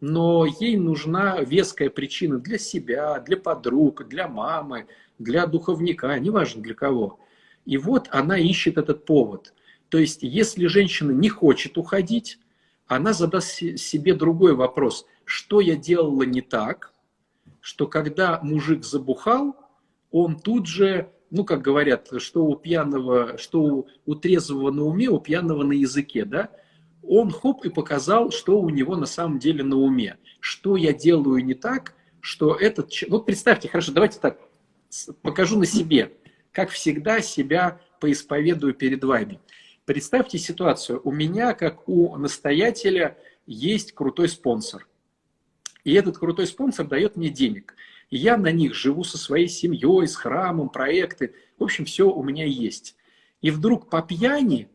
но 0.00 0.46
ей 0.46 0.76
нужна 0.76 1.40
веская 1.40 1.88
причина 1.90 2.38
для 2.38 2.58
себя, 2.58 3.20
для 3.20 3.36
подруг, 3.36 4.06
для 4.06 4.28
мамы, 4.28 4.86
для 5.18 5.46
духовника, 5.46 6.18
неважно 6.18 6.62
для 6.62 6.74
кого. 6.74 7.18
И 7.64 7.78
вот 7.78 8.08
она 8.10 8.38
ищет 8.38 8.78
этот 8.78 9.04
повод. 9.04 9.54
То 9.88 9.98
есть, 9.98 10.22
если 10.22 10.66
женщина 10.66 11.12
не 11.12 11.28
хочет 11.28 11.78
уходить, 11.78 12.38
она 12.86 13.12
задаст 13.12 13.48
себе 13.78 14.14
другой 14.14 14.54
вопрос. 14.54 15.06
Что 15.24 15.60
я 15.60 15.76
делала 15.76 16.22
не 16.22 16.42
так, 16.42 16.92
что 17.60 17.86
когда 17.86 18.40
мужик 18.42 18.84
забухал, 18.84 19.56
он 20.10 20.38
тут 20.38 20.66
же, 20.66 21.10
ну, 21.30 21.44
как 21.44 21.62
говорят, 21.62 22.08
что 22.18 22.44
у 22.44 22.56
пьяного, 22.56 23.38
что 23.38 23.62
у, 23.62 23.88
у 24.04 24.14
трезвого 24.14 24.70
на 24.70 24.84
уме, 24.84 25.08
у 25.08 25.18
пьяного 25.18 25.62
на 25.64 25.72
языке, 25.72 26.24
да, 26.24 26.50
он 27.02 27.30
хоп 27.30 27.64
и 27.64 27.70
показал, 27.70 28.30
что 28.30 28.60
у 28.60 28.68
него 28.70 28.96
на 28.96 29.06
самом 29.06 29.38
деле 29.38 29.64
на 29.64 29.76
уме. 29.76 30.18
Что 30.40 30.76
я 30.76 30.92
делаю 30.92 31.44
не 31.44 31.54
так, 31.54 31.94
что 32.20 32.54
этот... 32.54 32.92
Вот 33.08 33.26
представьте, 33.26 33.68
хорошо, 33.68 33.92
давайте 33.92 34.18
так, 34.20 34.38
покажу 35.22 35.58
на 35.58 35.66
себе. 35.66 36.12
Как 36.54 36.70
всегда, 36.70 37.20
себя 37.20 37.78
поисповедую 38.00 38.72
перед 38.72 39.04
вами. 39.04 39.38
Представьте 39.84 40.38
ситуацию. 40.38 41.02
У 41.04 41.12
меня, 41.12 41.52
как 41.52 41.86
у 41.86 42.16
настоятеля, 42.16 43.18
есть 43.44 43.92
крутой 43.92 44.30
спонсор– 44.30 44.88
и 45.84 45.92
этот 45.92 46.18
крутой 46.18 46.46
спонсор 46.46 46.86
дает 46.86 47.16
мне 47.16 47.28
денег. 47.28 47.74
И 48.10 48.16
я 48.16 48.36
на 48.36 48.50
них 48.50 48.74
живу 48.74 49.04
со 49.04 49.18
своей 49.18 49.48
семьей, 49.48 50.08
с 50.08 50.16
храмом, 50.16 50.70
проекты. 50.70 51.34
В 51.58 51.64
общем, 51.64 51.84
все 51.84 52.10
у 52.10 52.22
меня 52.22 52.46
есть. 52.46 52.96
И 53.42 53.50
вдруг 53.50 53.90
по 53.90 54.02
пьяни 54.02 54.68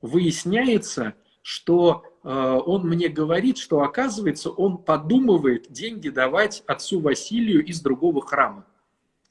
выясняется, 0.00 1.14
что 1.42 2.04
э, 2.22 2.28
он 2.28 2.88
мне 2.88 3.08
говорит, 3.08 3.58
что 3.58 3.82
оказывается 3.82 4.50
он 4.50 4.78
подумывает 4.78 5.70
деньги 5.72 6.08
давать 6.08 6.62
отцу 6.66 7.00
Василию 7.00 7.64
из 7.64 7.80
другого 7.80 8.24
храма. 8.24 8.64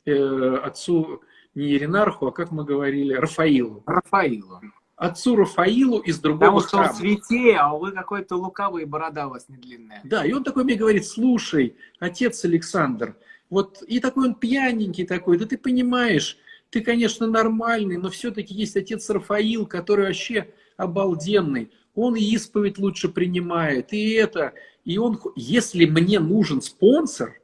Э, 0.06 0.60
отцу 0.64 1.22
не 1.56 1.74
Иринарху, 1.74 2.28
а 2.28 2.32
как 2.32 2.52
мы 2.52 2.64
говорили, 2.64 3.14
Рафаилу. 3.14 3.84
Рафаилу 3.86 4.62
отцу 5.02 5.36
Рафаилу 5.36 5.98
из 6.00 6.20
другого 6.20 6.60
Потому 6.60 6.68
что 6.68 6.78
он 6.78 6.94
святее, 6.94 7.58
а 7.58 7.74
вы 7.74 7.92
какой-то 7.92 8.36
лукавый, 8.36 8.86
борода 8.86 9.28
у 9.28 9.32
вас 9.32 9.50
не 9.50 9.58
длинная. 9.58 10.00
Да, 10.04 10.24
и 10.24 10.32
он 10.32 10.44
такой 10.44 10.64
мне 10.64 10.76
говорит, 10.76 11.08
слушай, 11.08 11.76
отец 12.00 12.46
Александр, 12.46 13.16
вот 13.50 13.82
и 13.88 14.00
такой 14.00 14.28
он 14.28 14.36
пьяненький 14.36 15.08
такой, 15.08 15.40
да 15.40 15.48
ты 15.48 15.58
понимаешь, 15.58 16.38
ты, 16.70 16.82
конечно, 16.82 17.26
нормальный, 17.26 17.98
но 17.98 18.12
все-таки 18.12 18.54
есть 18.54 18.78
отец 18.78 19.10
Рафаил, 19.10 19.66
который 19.66 20.06
вообще 20.06 20.54
обалденный. 20.78 21.72
Он 21.96 22.16
и 22.16 22.22
исповедь 22.22 22.78
лучше 22.78 23.10
принимает, 23.10 23.94
и 23.94 24.12
это. 24.12 24.54
И 24.86 25.00
он, 25.00 25.20
если 25.36 25.86
мне 25.86 26.20
нужен 26.20 26.62
спонсор, 26.62 27.42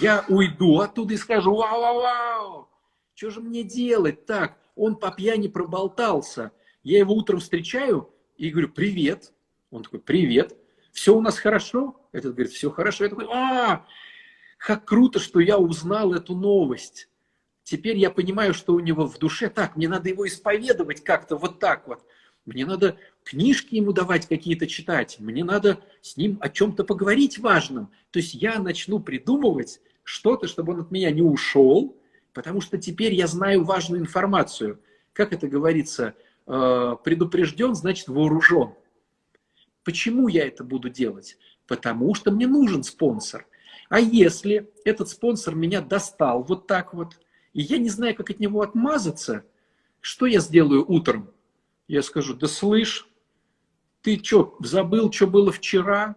я 0.00 0.24
уйду 0.28 0.78
оттуда 0.78 1.14
и 1.14 1.16
скажу, 1.16 1.56
вау-вау-вау, 1.56 2.67
что 3.18 3.30
же 3.30 3.40
мне 3.40 3.64
делать 3.64 4.26
так? 4.26 4.56
Он 4.76 4.94
по 4.94 5.10
пьяни 5.10 5.48
проболтался. 5.48 6.52
Я 6.84 7.00
его 7.00 7.14
утром 7.14 7.40
встречаю 7.40 8.14
и 8.36 8.48
говорю, 8.48 8.68
привет. 8.68 9.32
Он 9.72 9.82
такой, 9.82 9.98
привет. 9.98 10.56
Все 10.92 11.16
у 11.16 11.20
нас 11.20 11.36
хорошо? 11.36 12.00
Этот 12.12 12.34
говорит, 12.36 12.52
все 12.52 12.70
хорошо. 12.70 13.02
Я 13.02 13.10
такой, 13.10 13.26
а, 13.28 13.84
как 14.56 14.84
круто, 14.84 15.18
что 15.18 15.40
я 15.40 15.58
узнал 15.58 16.14
эту 16.14 16.36
новость. 16.36 17.08
Теперь 17.64 17.96
я 17.98 18.12
понимаю, 18.12 18.54
что 18.54 18.74
у 18.74 18.78
него 18.78 19.04
в 19.04 19.18
душе 19.18 19.50
так, 19.50 19.74
мне 19.74 19.88
надо 19.88 20.08
его 20.08 20.24
исповедовать 20.24 21.02
как-то 21.02 21.36
вот 21.36 21.58
так 21.58 21.88
вот. 21.88 22.04
Мне 22.46 22.66
надо 22.66 22.98
книжки 23.24 23.74
ему 23.74 23.92
давать 23.92 24.28
какие-то 24.28 24.68
читать. 24.68 25.16
Мне 25.18 25.42
надо 25.42 25.80
с 26.02 26.16
ним 26.16 26.38
о 26.40 26.48
чем-то 26.48 26.84
поговорить 26.84 27.40
важном. 27.40 27.90
То 28.12 28.20
есть 28.20 28.34
я 28.34 28.60
начну 28.60 29.00
придумывать, 29.00 29.80
что-то, 30.04 30.46
чтобы 30.46 30.74
он 30.74 30.80
от 30.82 30.92
меня 30.92 31.10
не 31.10 31.20
ушел, 31.20 31.97
потому 32.38 32.60
что 32.60 32.78
теперь 32.78 33.14
я 33.14 33.26
знаю 33.26 33.64
важную 33.64 34.00
информацию. 34.00 34.80
Как 35.12 35.32
это 35.32 35.48
говорится, 35.48 36.14
э, 36.46 36.96
предупрежден, 37.02 37.74
значит 37.74 38.06
вооружен. 38.06 38.74
Почему 39.82 40.28
я 40.28 40.46
это 40.46 40.62
буду 40.62 40.88
делать? 40.88 41.36
Потому 41.66 42.14
что 42.14 42.30
мне 42.30 42.46
нужен 42.46 42.84
спонсор. 42.84 43.44
А 43.88 43.98
если 43.98 44.70
этот 44.84 45.08
спонсор 45.08 45.56
меня 45.56 45.80
достал 45.80 46.44
вот 46.44 46.68
так 46.68 46.94
вот, 46.94 47.18
и 47.54 47.62
я 47.62 47.78
не 47.78 47.88
знаю, 47.88 48.14
как 48.14 48.30
от 48.30 48.38
него 48.38 48.62
отмазаться, 48.62 49.44
что 50.00 50.26
я 50.26 50.38
сделаю 50.38 50.88
утром? 50.88 51.32
Я 51.88 52.02
скажу, 52.02 52.34
да 52.34 52.46
слышь, 52.46 53.08
ты 54.00 54.16
что, 54.22 54.56
забыл, 54.60 55.10
что 55.10 55.26
было 55.26 55.50
вчера? 55.50 56.14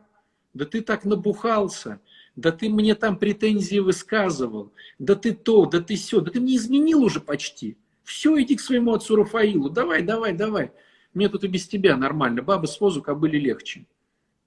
Да 0.53 0.65
ты 0.65 0.81
так 0.81 1.03
набухался, 1.03 1.99
да 2.35 2.51
ты 2.51 2.69
мне 2.69 2.95
там 2.95 3.17
претензии 3.17 3.79
высказывал, 3.79 4.71
да 5.00 5.15
ты 5.15 5.33
то, 5.33 5.65
да 5.65 5.81
ты 5.81 5.95
все, 5.95 6.21
да 6.21 6.31
ты 6.31 6.39
мне 6.39 6.55
изменил 6.55 7.03
уже 7.03 7.19
почти. 7.19 7.77
Все, 8.03 8.41
иди 8.41 8.55
к 8.55 8.61
своему 8.61 8.93
отцу 8.93 9.15
Рафаилу, 9.15 9.69
давай, 9.69 10.01
давай, 10.01 10.33
давай. 10.33 10.71
Мне 11.13 11.29
тут 11.29 11.43
и 11.43 11.47
без 11.47 11.67
тебя 11.67 11.97
нормально, 11.97 12.41
бабы 12.41 12.67
с 12.67 12.79
возу 12.79 13.01
кобыли 13.01 13.38
легче. 13.38 13.85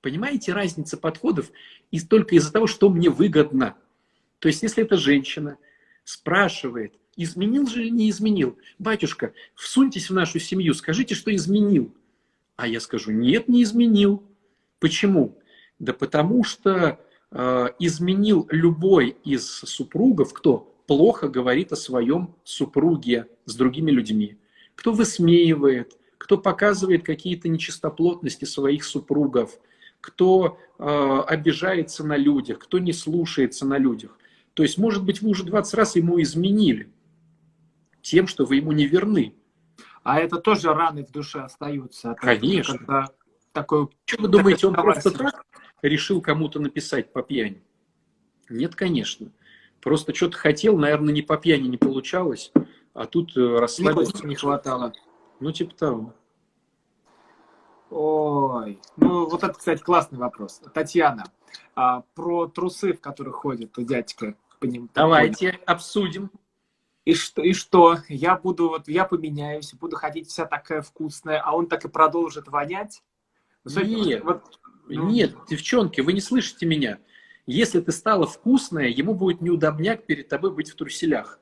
Понимаете, 0.00 0.52
разница 0.52 0.96
подходов 0.96 1.50
и 1.90 2.00
только 2.00 2.36
из-за 2.36 2.52
того, 2.52 2.66
что 2.66 2.88
мне 2.90 3.10
выгодно. 3.10 3.76
То 4.38 4.48
есть, 4.48 4.62
если 4.62 4.84
эта 4.84 4.96
женщина 4.96 5.56
спрашивает, 6.04 6.94
изменил 7.16 7.66
же 7.66 7.82
или 7.82 7.90
не 7.90 8.10
изменил, 8.10 8.58
батюшка, 8.78 9.32
всуньтесь 9.54 10.10
в 10.10 10.14
нашу 10.14 10.38
семью, 10.40 10.74
скажите, 10.74 11.14
что 11.14 11.34
изменил. 11.34 11.94
А 12.56 12.66
я 12.66 12.80
скажу, 12.80 13.12
нет, 13.12 13.48
не 13.48 13.62
изменил. 13.62 14.22
Почему? 14.78 15.38
Да 15.78 15.92
потому 15.92 16.44
что 16.44 17.00
изменил 17.34 18.46
любой 18.50 19.16
из 19.24 19.44
супругов, 19.44 20.32
кто 20.32 20.72
плохо 20.86 21.28
говорит 21.28 21.72
о 21.72 21.76
своем 21.76 22.34
супруге 22.44 23.28
с 23.44 23.54
другими 23.54 23.90
людьми, 23.90 24.38
кто 24.74 24.92
высмеивает, 24.92 25.98
кто 26.18 26.38
показывает 26.38 27.04
какие-то 27.04 27.48
нечистоплотности 27.48 28.44
своих 28.44 28.84
супругов, 28.84 29.58
кто 30.00 30.58
э, 30.78 31.20
обижается 31.26 32.04
на 32.04 32.16
людях, 32.16 32.58
кто 32.58 32.78
не 32.78 32.92
слушается 32.92 33.66
на 33.66 33.78
людях. 33.78 34.18
То 34.54 34.62
есть, 34.62 34.78
может 34.78 35.04
быть, 35.04 35.22
вы 35.22 35.30
уже 35.30 35.44
20 35.44 35.74
раз 35.74 35.96
ему 35.96 36.20
изменили 36.22 36.90
тем, 38.02 38.26
что 38.26 38.44
вы 38.44 38.56
ему 38.56 38.72
не 38.72 38.86
верны. 38.86 39.34
А 40.02 40.20
это 40.20 40.36
тоже 40.38 40.72
раны 40.72 41.04
в 41.04 41.10
душе 41.10 41.40
остаются. 41.40 42.14
Конечно. 42.20 42.78
Когда 42.78 43.08
такой, 43.52 43.88
Что 44.04 44.22
вы 44.22 44.28
думаете, 44.28 44.66
он 44.66 44.74
просто 44.74 45.10
так 45.10 45.44
решил 45.88 46.20
кому-то 46.20 46.60
написать 46.60 47.12
по 47.12 47.22
пьяни? 47.22 47.62
Нет, 48.48 48.74
конечно. 48.74 49.30
Просто 49.80 50.14
что-то 50.14 50.36
хотел, 50.36 50.76
наверное, 50.78 51.12
не 51.12 51.22
по 51.22 51.36
пьяни 51.36 51.68
не 51.68 51.76
получалось, 51.76 52.52
а 52.94 53.06
тут 53.06 53.36
э, 53.36 53.58
расслабиться 53.58 54.26
не 54.26 54.34
хватало. 54.34 54.92
Ну, 55.40 55.52
типа 55.52 55.74
того. 55.74 56.14
Ой, 57.90 58.80
ну 58.96 59.28
вот 59.28 59.44
это, 59.44 59.52
кстати, 59.52 59.82
классный 59.82 60.18
вопрос. 60.18 60.60
Татьяна, 60.72 61.24
а, 61.76 62.02
про 62.14 62.48
трусы, 62.48 62.92
в 62.92 63.00
которых 63.00 63.36
ходит 63.36 63.72
дядька. 63.76 64.34
По 64.58 64.64
ним, 64.64 64.88
Давайте 64.94 65.52
понял. 65.52 65.64
обсудим. 65.66 66.30
И 67.04 67.14
что, 67.14 67.42
и 67.42 67.52
что? 67.52 67.98
Я 68.08 68.36
буду, 68.36 68.68
вот 68.68 68.88
я 68.88 69.04
поменяюсь, 69.04 69.74
буду 69.74 69.96
ходить 69.96 70.28
вся 70.28 70.46
такая 70.46 70.80
вкусная, 70.80 71.40
а 71.40 71.54
он 71.54 71.66
так 71.66 71.84
и 71.84 71.88
продолжит 71.88 72.48
вонять? 72.48 73.02
Нет, 73.64 74.24
вот, 74.24 74.58
ну... 74.86 75.08
нет, 75.08 75.34
девчонки, 75.48 76.00
вы 76.00 76.12
не 76.12 76.20
слышите 76.20 76.66
меня. 76.66 76.98
Если 77.46 77.80
ты 77.80 77.92
стала 77.92 78.26
вкусная, 78.26 78.88
ему 78.88 79.14
будет 79.14 79.40
неудобняк 79.40 80.06
перед 80.06 80.28
тобой 80.28 80.52
быть 80.52 80.70
в 80.70 80.76
труселях. 80.76 81.40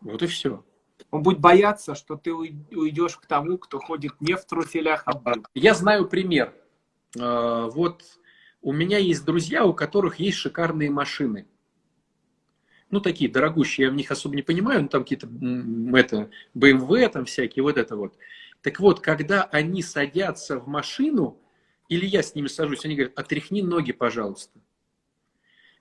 Вот 0.00 0.22
и 0.22 0.26
все. 0.26 0.64
Он 1.10 1.22
будет 1.22 1.38
бояться, 1.38 1.94
что 1.94 2.16
ты 2.16 2.32
уйдешь 2.32 3.16
к 3.16 3.26
тому, 3.26 3.56
кто 3.58 3.78
ходит 3.78 4.20
не 4.20 4.34
в 4.34 4.44
труселях, 4.44 5.02
а 5.06 5.16
в 5.16 5.44
Я 5.54 5.74
знаю 5.74 6.08
пример. 6.08 6.54
А, 7.18 7.66
вот 7.68 8.04
у 8.62 8.72
меня 8.72 8.98
есть 8.98 9.24
друзья, 9.24 9.64
у 9.64 9.72
которых 9.72 10.16
есть 10.16 10.38
шикарные 10.38 10.90
машины 10.90 11.46
ну, 12.90 13.00
такие 13.00 13.30
дорогущие, 13.30 13.86
я 13.86 13.90
в 13.90 13.94
них 13.94 14.10
особо 14.10 14.34
не 14.34 14.42
понимаю, 14.42 14.82
ну, 14.82 14.88
там 14.88 15.02
какие-то, 15.02 15.26
это, 15.96 16.30
BMW, 16.56 17.08
там 17.08 17.24
всякие, 17.24 17.62
вот 17.62 17.76
это 17.76 17.96
вот. 17.96 18.14
Так 18.62 18.80
вот, 18.80 19.00
когда 19.00 19.44
они 19.44 19.82
садятся 19.82 20.58
в 20.58 20.66
машину, 20.66 21.40
или 21.88 22.06
я 22.06 22.22
с 22.22 22.34
ними 22.34 22.48
сажусь, 22.48 22.84
они 22.84 22.96
говорят, 22.96 23.18
отряхни 23.18 23.62
ноги, 23.62 23.92
пожалуйста. 23.92 24.58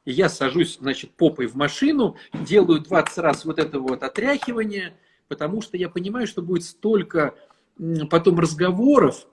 И 0.06 0.12
я 0.12 0.30
сажусь, 0.30 0.78
значит, 0.78 1.12
попой 1.12 1.48
в 1.48 1.56
машину, 1.56 2.18
делаю 2.34 2.80
20 2.80 3.18
раз 3.18 3.46
вот 3.46 3.60
это 3.60 3.80
вот 3.80 4.04
отряхивание, 4.04 4.98
потому 5.28 5.62
что 5.62 5.76
я 5.76 5.90
понимаю, 5.90 6.28
что 6.28 6.42
будет 6.42 6.64
столько 6.64 7.36
потом 8.10 8.40
разговоров, 8.40 9.28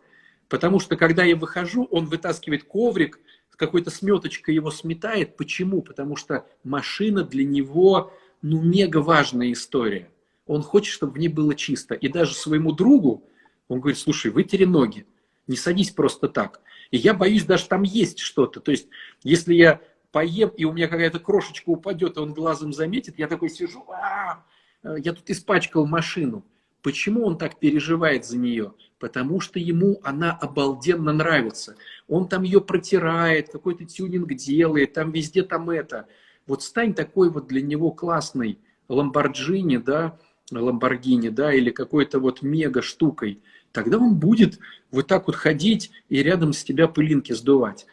потому 0.49 0.81
что 0.81 0.97
когда 0.97 1.23
я 1.23 1.37
выхожу, 1.37 1.85
он 1.91 2.07
вытаскивает 2.07 2.65
коврик, 2.65 3.21
какой-то 3.57 3.91
сметочкой 3.91 4.55
его 4.55 4.71
сметает. 4.71 5.37
Почему? 5.37 5.83
Потому 5.83 6.17
что 6.17 6.47
машина 6.63 7.23
для 7.23 7.45
него, 7.45 8.13
ну, 8.43 8.61
мега 8.63 8.99
важная 8.99 9.53
история. 9.53 10.11
Он 10.47 10.63
хочет, 10.63 10.93
чтобы 10.93 11.15
в 11.15 11.19
ней 11.19 11.29
было 11.29 11.55
чисто. 11.55 11.95
И 11.95 12.09
даже 12.09 12.35
своему 12.35 12.73
другу, 12.73 13.29
он 13.69 13.81
говорит, 13.81 13.99
слушай, 13.99 14.31
вытери 14.31 14.65
ноги, 14.65 15.07
не 15.47 15.57
садись 15.57 15.91
просто 15.91 16.29
так. 16.29 16.61
И 16.91 16.97
я 16.97 17.15
боюсь, 17.15 17.45
даже 17.45 17.67
там 17.67 17.83
есть 17.83 18.19
что-то. 18.19 18.61
То 18.61 18.71
есть, 18.71 18.89
если 19.23 19.55
я 19.55 19.81
поем, 20.13 20.51
и 20.51 20.65
у 20.65 20.73
меня 20.73 20.89
какая-то 20.89 21.19
крошечка 21.19 21.71
упадет, 21.71 22.17
и 22.17 22.21
он 22.21 22.35
глазом 22.35 22.73
заметит, 22.73 23.19
я 23.19 23.27
такой 23.27 23.51
сижу, 23.51 23.85
а, 23.91 24.45
я 24.83 25.13
тут 25.13 25.29
испачкал 25.31 25.87
машину. 25.87 26.45
Почему 26.83 27.25
он 27.25 27.39
так 27.39 27.59
переживает 27.59 28.27
за 28.27 28.37
нее? 28.37 28.75
Потому 28.99 29.41
что 29.41 29.59
ему 29.59 30.01
она 30.05 30.33
обалденно 30.33 31.13
нравится. 31.13 31.77
Он 32.07 32.29
там 32.29 32.43
ее 32.43 32.61
протирает, 32.61 33.51
какой-то 33.51 33.87
тюнинг 33.87 34.35
делает, 34.35 34.93
там 34.93 35.11
везде 35.11 35.43
там 35.43 35.71
это. 35.71 36.07
Вот 36.47 36.63
стань 36.63 36.95
такой 36.95 37.31
вот 37.31 37.47
для 37.49 37.63
него 37.63 37.91
классной 37.91 38.59
ламборджини, 38.89 39.79
да, 39.79 40.19
ламборгини, 40.53 41.31
да, 41.31 41.53
или 41.53 41.71
какой-то 41.71 42.21
вот 42.21 42.43
мега 42.43 42.83
штукой. 42.83 43.41
Тогда 43.75 43.99
он 43.99 44.15
будет 44.15 44.61
вот 44.93 45.09
так 45.09 45.27
вот 45.27 45.35
ходить 45.35 45.91
и 46.09 46.23
рядом 46.23 46.53
с 46.53 46.63
тебя 46.63 46.87
пылинки 46.87 47.33
сдувать. 47.33 47.87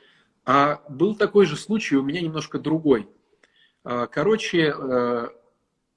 А 0.46 0.80
был 0.88 1.16
такой 1.16 1.48
же 1.48 1.58
случай, 1.58 1.96
у 1.96 2.04
меня 2.04 2.22
немножко 2.22 2.60
другой. 2.60 3.10
А, 3.84 4.06
короче, 4.06 4.76
э, 4.78 5.28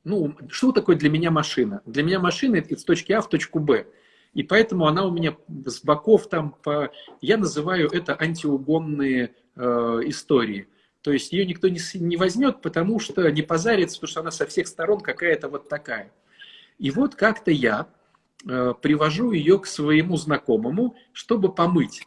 ну, 0.04 0.34
что 0.48 0.72
такое 0.72 0.96
для 0.96 1.10
меня 1.10 1.30
машина? 1.30 1.82
Для 1.84 2.02
меня 2.02 2.18
машина 2.18 2.56
это 2.56 2.78
с 2.78 2.82
точки 2.82 3.12
А 3.12 3.20
в 3.20 3.28
точку 3.28 3.60
Б. 3.60 3.86
И 4.32 4.42
поэтому 4.42 4.86
она 4.86 5.04
у 5.04 5.12
меня 5.12 5.36
с 5.66 5.82
боков 5.84 6.30
там, 6.30 6.56
по... 6.62 6.90
я 7.20 7.36
называю 7.36 7.90
это 7.90 8.16
антиугонные 8.18 9.34
э, 9.54 10.00
истории. 10.06 10.66
То 11.02 11.12
есть 11.12 11.30
ее 11.30 11.44
никто 11.44 11.68
не, 11.68 11.80
не 11.98 12.16
возьмет, 12.16 12.62
потому 12.62 13.00
что 13.00 13.30
не 13.30 13.42
позарится, 13.42 13.96
потому 13.96 14.10
что 14.10 14.20
она 14.20 14.30
со 14.30 14.46
всех 14.46 14.66
сторон 14.66 15.00
какая-то 15.00 15.50
вот 15.50 15.68
такая. 15.68 16.10
И 16.78 16.90
вот 16.90 17.16
как-то 17.16 17.50
я 17.50 17.86
привожу 18.44 19.32
ее 19.32 19.58
к 19.58 19.66
своему 19.66 20.16
знакомому, 20.16 20.96
чтобы 21.12 21.54
помыть. 21.54 22.02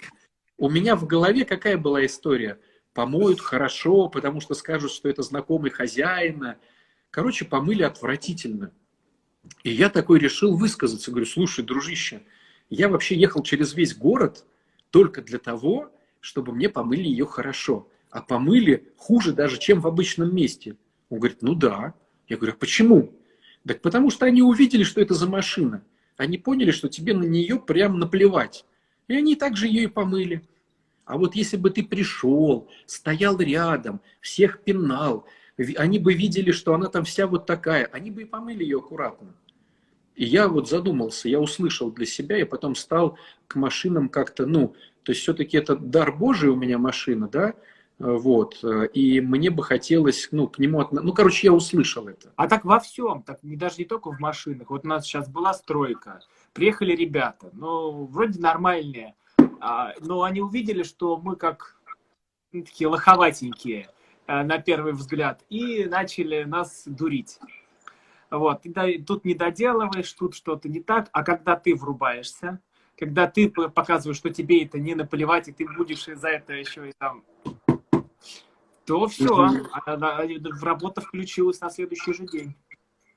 У 0.58 0.70
меня 0.70 0.96
в 0.96 1.06
голове 1.06 1.46
какая 1.46 1.78
была 1.78 2.06
история? 2.06 2.60
Помоют 2.94 3.42
хорошо, 3.42 4.10
потому 4.10 4.42
что 4.42 4.54
скажут, 4.56 4.92
что 4.92 5.10
это 5.10 5.22
знакомый 5.22 5.72
хозяина, 5.72 6.58
Короче, 7.18 7.46
помыли 7.46 7.84
отвратительно. 7.84 8.72
И 9.64 9.72
я 9.72 9.90
такой 9.90 10.20
решил 10.20 10.56
высказаться. 10.56 11.12
Говорю, 11.12 11.26
слушай, 11.26 11.64
дружище, 11.64 12.22
я 12.70 12.90
вообще 12.90 13.16
ехал 13.16 13.44
через 13.44 13.74
весь 13.74 13.96
город 13.96 14.46
только 14.92 15.22
для 15.22 15.40
того, 15.40 15.92
чтобы 16.20 16.54
мне 16.54 16.70
помыли 16.70 17.08
ее 17.08 17.26
хорошо. 17.26 17.90
А 18.10 18.22
помыли 18.22 18.92
хуже 18.98 19.34
даже, 19.34 19.58
чем 19.58 19.82
в 19.82 19.88
обычном 19.88 20.36
месте. 20.36 20.76
Он 21.10 21.20
говорит, 21.20 21.42
ну 21.42 21.56
да. 21.56 21.94
Я 22.28 22.38
говорю, 22.38 22.54
а 22.54 22.58
почему? 22.58 23.14
Так 23.66 23.82
потому 23.82 24.12
что 24.12 24.26
они 24.26 24.42
увидели, 24.42 24.84
что 24.84 25.02
это 25.02 25.14
за 25.14 25.28
машина. 25.28 25.84
Они 26.18 26.38
поняли, 26.38 26.72
что 26.72 26.90
тебе 26.90 27.14
на 27.14 27.24
нее 27.24 27.60
прям 27.60 28.00
наплевать. 28.00 28.66
И 29.08 29.16
они 29.16 29.36
также 29.36 29.68
ее 29.68 29.84
и 29.84 29.88
помыли. 29.88 30.42
А 31.06 31.18
вот 31.18 31.36
если 31.36 31.56
бы 31.56 31.70
ты 31.70 31.84
пришел, 31.84 32.68
стоял 32.86 33.40
рядом, 33.40 34.02
всех 34.20 34.62
пинал, 34.64 35.26
они 35.78 36.00
бы 36.00 36.14
видели, 36.14 36.52
что 36.52 36.74
она 36.74 36.90
там 36.90 37.06
вся 37.06 37.28
вот 37.28 37.46
такая, 37.46 37.86
они 37.86 38.12
бы 38.12 38.24
и 38.24 38.26
помыли 38.26 38.64
ее 38.64 38.80
аккуратно. 38.80 39.34
И 40.16 40.26
я 40.26 40.48
вот 40.48 40.68
задумался, 40.68 41.30
я 41.30 41.40
услышал 41.40 41.92
для 41.92 42.06
себя, 42.06 42.40
и 42.40 42.44
потом 42.44 42.76
стал 42.76 43.18
к 43.48 43.56
машинам 43.56 44.10
как-то, 44.10 44.46
ну, 44.46 44.76
то 45.04 45.12
есть 45.12 45.22
все-таки 45.22 45.56
это 45.56 45.76
дар 45.76 46.12
Божий 46.12 46.50
у 46.50 46.56
меня 46.56 46.78
машина, 46.78 47.30
да, 47.30 47.54
вот, 48.00 48.64
и 48.94 49.22
мне 49.22 49.50
бы 49.50 49.64
хотелось, 49.64 50.30
ну, 50.32 50.48
к 50.48 50.60
нему, 50.60 50.86
ну, 50.92 51.14
короче, 51.14 51.48
я 51.48 51.54
услышал 51.54 52.08
это. 52.08 52.32
А 52.36 52.48
так 52.48 52.64
во 52.64 52.80
всем, 52.80 53.24
так 53.24 53.42
не 53.42 53.56
даже 53.56 53.78
не 53.80 53.86
только 53.86 54.12
в 54.12 54.20
машинах, 54.20 54.70
вот 54.70 54.86
у 54.86 54.88
нас 54.88 55.06
сейчас 55.06 55.28
была 55.28 55.54
стройка, 55.54 56.20
приехали 56.54 56.96
ребята, 56.96 57.50
ну, 57.54 58.06
вроде 58.06 58.40
нормальные, 58.40 59.16
а, 59.60 59.94
но 60.00 60.24
они 60.24 60.42
увидели, 60.42 60.84
что 60.84 61.18
мы 61.18 61.36
как 61.36 61.78
ну, 62.52 62.64
такие 62.64 62.88
лоховатенькие, 62.88 63.90
э, 64.28 64.44
на 64.44 64.60
первый 64.60 64.94
взгляд, 64.94 65.44
и 65.50 65.86
начали 65.86 66.44
нас 66.44 66.84
дурить. 66.86 67.40
Вот, 68.30 68.66
и 68.66 69.02
тут 69.02 69.26
не 69.26 69.34
доделываешь, 69.34 70.12
тут 70.14 70.36
что-то 70.36 70.68
не 70.68 70.82
так, 70.82 71.10
а 71.14 71.24
когда 71.24 71.56
ты 71.56 71.76
врубаешься, 71.76 72.60
когда 72.98 73.28
ты 73.28 73.50
показываешь, 73.50 74.18
что 74.18 74.30
тебе 74.30 74.66
это 74.66 74.80
не 74.80 74.96
наплевать, 74.96 75.48
и 75.48 75.52
ты 75.52 75.66
будешь 75.66 76.06
за 76.06 76.28
это 76.30 76.54
еще 76.54 76.90
и 76.90 76.94
там, 76.98 77.24
то 78.88 79.06
все, 79.08 79.26
mm-hmm. 79.26 80.60
работа 80.62 81.02
включилась 81.02 81.60
на 81.60 81.70
следующий 81.70 82.14
же 82.14 82.26
день. 82.26 82.56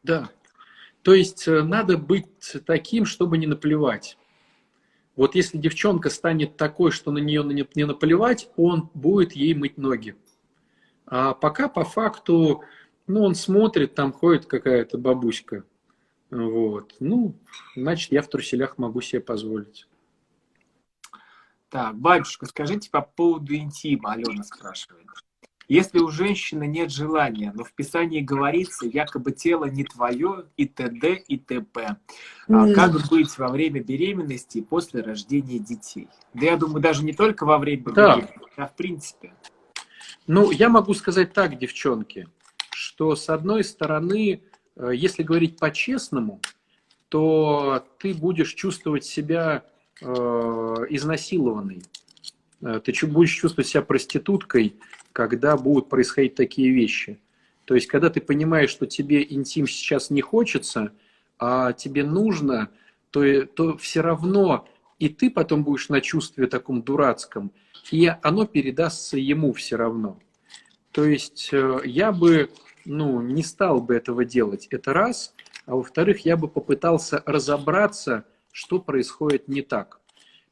Да. 0.02 0.28
То 1.02 1.14
есть 1.14 1.46
э, 1.46 1.62
надо 1.62 1.96
быть 1.96 2.26
таким, 2.66 3.06
чтобы 3.06 3.38
не 3.38 3.46
наплевать. 3.46 4.18
Вот 5.14 5.36
если 5.36 5.58
девчонка 5.58 6.10
станет 6.10 6.56
такой, 6.56 6.90
что 6.90 7.12
на 7.12 7.18
нее 7.18 7.44
не 7.44 7.84
наплевать, 7.84 8.50
он 8.56 8.90
будет 8.94 9.32
ей 9.32 9.54
мыть 9.54 9.78
ноги. 9.78 10.16
А 11.06 11.34
пока 11.34 11.68
по 11.68 11.84
факту, 11.84 12.64
ну, 13.06 13.22
он 13.22 13.36
смотрит, 13.36 13.94
там 13.94 14.12
ходит 14.12 14.46
какая-то 14.46 14.98
бабуська. 14.98 15.64
Вот. 16.30 16.96
Ну, 16.98 17.36
значит, 17.76 18.10
я 18.10 18.22
в 18.22 18.28
труселях 18.28 18.76
могу 18.76 19.00
себе 19.02 19.20
позволить. 19.20 19.86
Так, 21.68 21.94
батюшка, 21.94 22.46
скажите 22.46 22.90
по 22.90 23.02
поводу 23.02 23.54
интима, 23.54 24.12
Алена 24.12 24.42
спрашивает. 24.42 25.06
Если 25.70 26.00
у 26.00 26.08
женщины 26.08 26.66
нет 26.66 26.90
желания, 26.90 27.52
но 27.54 27.62
в 27.62 27.72
Писании 27.72 28.22
говорится, 28.22 28.86
якобы 28.86 29.30
тело 29.30 29.66
не 29.66 29.84
твое, 29.84 30.46
и 30.56 30.66
т.д. 30.66 31.22
и 31.28 31.38
т.п. 31.38 31.96
А 32.48 32.72
как 32.72 33.08
быть 33.08 33.38
во 33.38 33.46
время 33.46 33.80
беременности 33.80 34.58
и 34.58 34.62
после 34.62 35.00
рождения 35.00 35.60
детей? 35.60 36.08
Да 36.34 36.46
я 36.46 36.56
думаю, 36.56 36.82
даже 36.82 37.04
не 37.04 37.12
только 37.12 37.46
во 37.46 37.56
время 37.58 37.84
да. 37.92 38.16
беременности, 38.16 38.50
а 38.56 38.66
в 38.66 38.74
принципе. 38.74 39.32
Ну, 40.26 40.50
я 40.50 40.68
могу 40.68 40.92
сказать 40.92 41.32
так, 41.32 41.56
девчонки, 41.56 42.26
что 42.72 43.14
с 43.14 43.28
одной 43.28 43.62
стороны, 43.62 44.42
э, 44.74 44.90
если 44.92 45.22
говорить 45.22 45.56
по-честному, 45.56 46.40
то 47.08 47.86
ты 48.00 48.12
будешь 48.12 48.54
чувствовать 48.54 49.04
себя 49.04 49.62
э, 50.02 50.04
изнасилованной. 50.88 51.84
Э, 52.60 52.80
ты 52.84 53.06
будешь 53.06 53.34
чувствовать 53.34 53.68
себя 53.68 53.82
проституткой, 53.82 54.74
когда 55.12 55.56
будут 55.56 55.88
происходить 55.88 56.34
такие 56.34 56.70
вещи. 56.70 57.18
То 57.64 57.74
есть, 57.74 57.86
когда 57.86 58.10
ты 58.10 58.20
понимаешь, 58.20 58.70
что 58.70 58.86
тебе 58.86 59.26
интим 59.28 59.66
сейчас 59.66 60.10
не 60.10 60.20
хочется, 60.22 60.92
а 61.38 61.72
тебе 61.72 62.04
нужно, 62.04 62.70
то, 63.10 63.46
то 63.46 63.76
все 63.76 64.00
равно 64.00 64.66
и 65.00 65.08
ты 65.08 65.30
потом 65.30 65.64
будешь 65.64 65.88
на 65.88 66.00
чувстве 66.00 66.46
таком 66.46 66.82
дурацком, 66.82 67.50
и 67.90 68.12
оно 68.22 68.46
передастся 68.46 69.16
ему 69.16 69.52
все 69.54 69.76
равно. 69.76 70.20
То 70.92 71.04
есть 71.04 71.48
э, 71.52 71.80
я 71.84 72.12
бы 72.12 72.50
ну, 72.84 73.22
не 73.22 73.42
стал 73.42 73.80
бы 73.80 73.94
этого 73.94 74.24
делать, 74.24 74.68
это 74.70 74.92
раз. 74.92 75.34
А 75.64 75.74
во-вторых, 75.74 76.24
я 76.26 76.36
бы 76.36 76.48
попытался 76.48 77.22
разобраться, 77.24 78.24
что 78.52 78.78
происходит 78.78 79.48
не 79.48 79.62
так. 79.62 80.00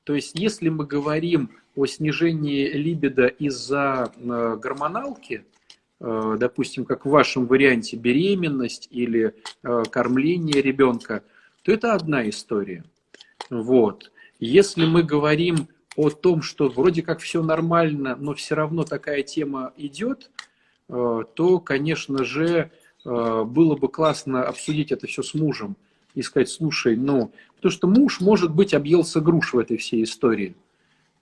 То 0.05 0.15
есть 0.15 0.39
если 0.39 0.71
мы 0.71 0.87
говорим 0.87 1.51
о 1.79 1.87
снижении 1.87 2.69
либидо 2.71 3.29
из-за 3.29 4.13
э, 4.17 4.57
гормоналки, 4.61 5.45
э, 6.01 6.37
допустим, 6.37 6.85
как 6.85 7.07
в 7.07 7.11
вашем 7.11 7.47
варианте 7.47 7.97
беременность 7.97 8.89
или 8.91 9.37
э, 9.63 9.83
кормление 9.89 10.61
ребенка, 10.61 11.23
то 11.63 11.71
это 11.71 11.95
одна 11.95 12.29
история. 12.29 12.83
Вот. 13.49 14.11
Если 14.41 14.87
мы 14.87 15.05
говорим 15.05 15.69
о 15.95 16.11
том, 16.11 16.43
что 16.43 16.69
вроде 16.69 17.03
как 17.03 17.21
все 17.21 17.45
нормально, 17.45 18.17
но 18.19 18.35
все 18.35 18.57
равно 18.57 18.83
такая 18.83 19.23
тема 19.23 19.73
идет, 19.77 20.31
то, 20.89 21.61
конечно 21.65 22.25
же, 22.25 22.71
было 23.05 23.77
бы 23.77 23.89
классно 23.89 24.45
обсудить 24.45 24.91
это 24.93 25.07
все 25.07 25.23
с 25.23 25.35
мужем 25.35 25.77
и 26.15 26.23
сказать, 26.23 26.49
слушай, 26.49 26.97
ну, 26.97 27.33
потому 27.57 27.73
что 27.73 27.89
муж, 27.89 28.21
может 28.21 28.55
быть, 28.55 28.75
объелся 28.75 29.21
груш 29.21 29.53
в 29.53 29.59
этой 29.59 29.77
всей 29.77 30.05
истории– 30.05 30.57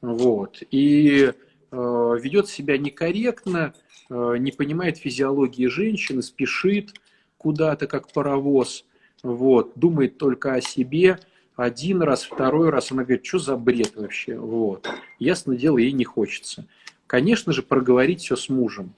вот. 0.01 0.63
И 0.71 1.33
э, 1.33 1.33
ведет 1.71 2.49
себя 2.49 2.79
некорректно, 2.79 3.75
э, 4.09 4.37
не 4.39 4.53
понимает 4.53 4.99
физиологии 4.99 5.67
женщины, 5.67 6.23
спешит 6.23 6.95
куда-то, 7.39 7.87
как 7.87 8.13
паровоз, 8.13 8.85
вот, 9.23 9.73
думает 9.77 10.19
только 10.19 10.55
о 10.55 10.61
себе. 10.61 11.19
Один 11.55 12.03
раз, 12.03 12.25
второй 12.25 12.71
раз 12.71 12.93
она 12.93 13.05
говорит, 13.05 13.25
что 13.25 13.39
за 13.39 13.57
бред 13.57 13.97
вообще, 13.97 14.39
вот. 14.39 14.89
Ясно 15.19 15.57
дело, 15.57 15.79
ей 15.79 15.93
не 15.93 16.05
хочется. 16.05 16.67
Конечно 17.07 17.53
же, 17.53 17.63
проговорить 17.63 18.23
все 18.23 18.37
с 18.37 18.49
мужем. 18.49 18.95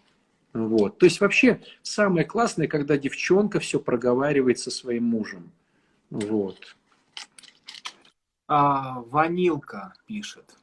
Вот. 0.53 0.99
То 0.99 1.07
есть 1.07 1.21
вообще 1.21 1.61
самое 1.83 2.27
классное, 2.27 2.67
когда 2.67 2.97
девчонка 2.97 3.61
все 3.61 3.79
проговаривает 3.79 4.59
со 4.59 4.71
своим 4.71 5.05
мужем. 5.05 5.53
Вот. 6.11 6.77
А, 8.47 9.03
Ванилка 9.03 9.93
пишет. 10.07 10.58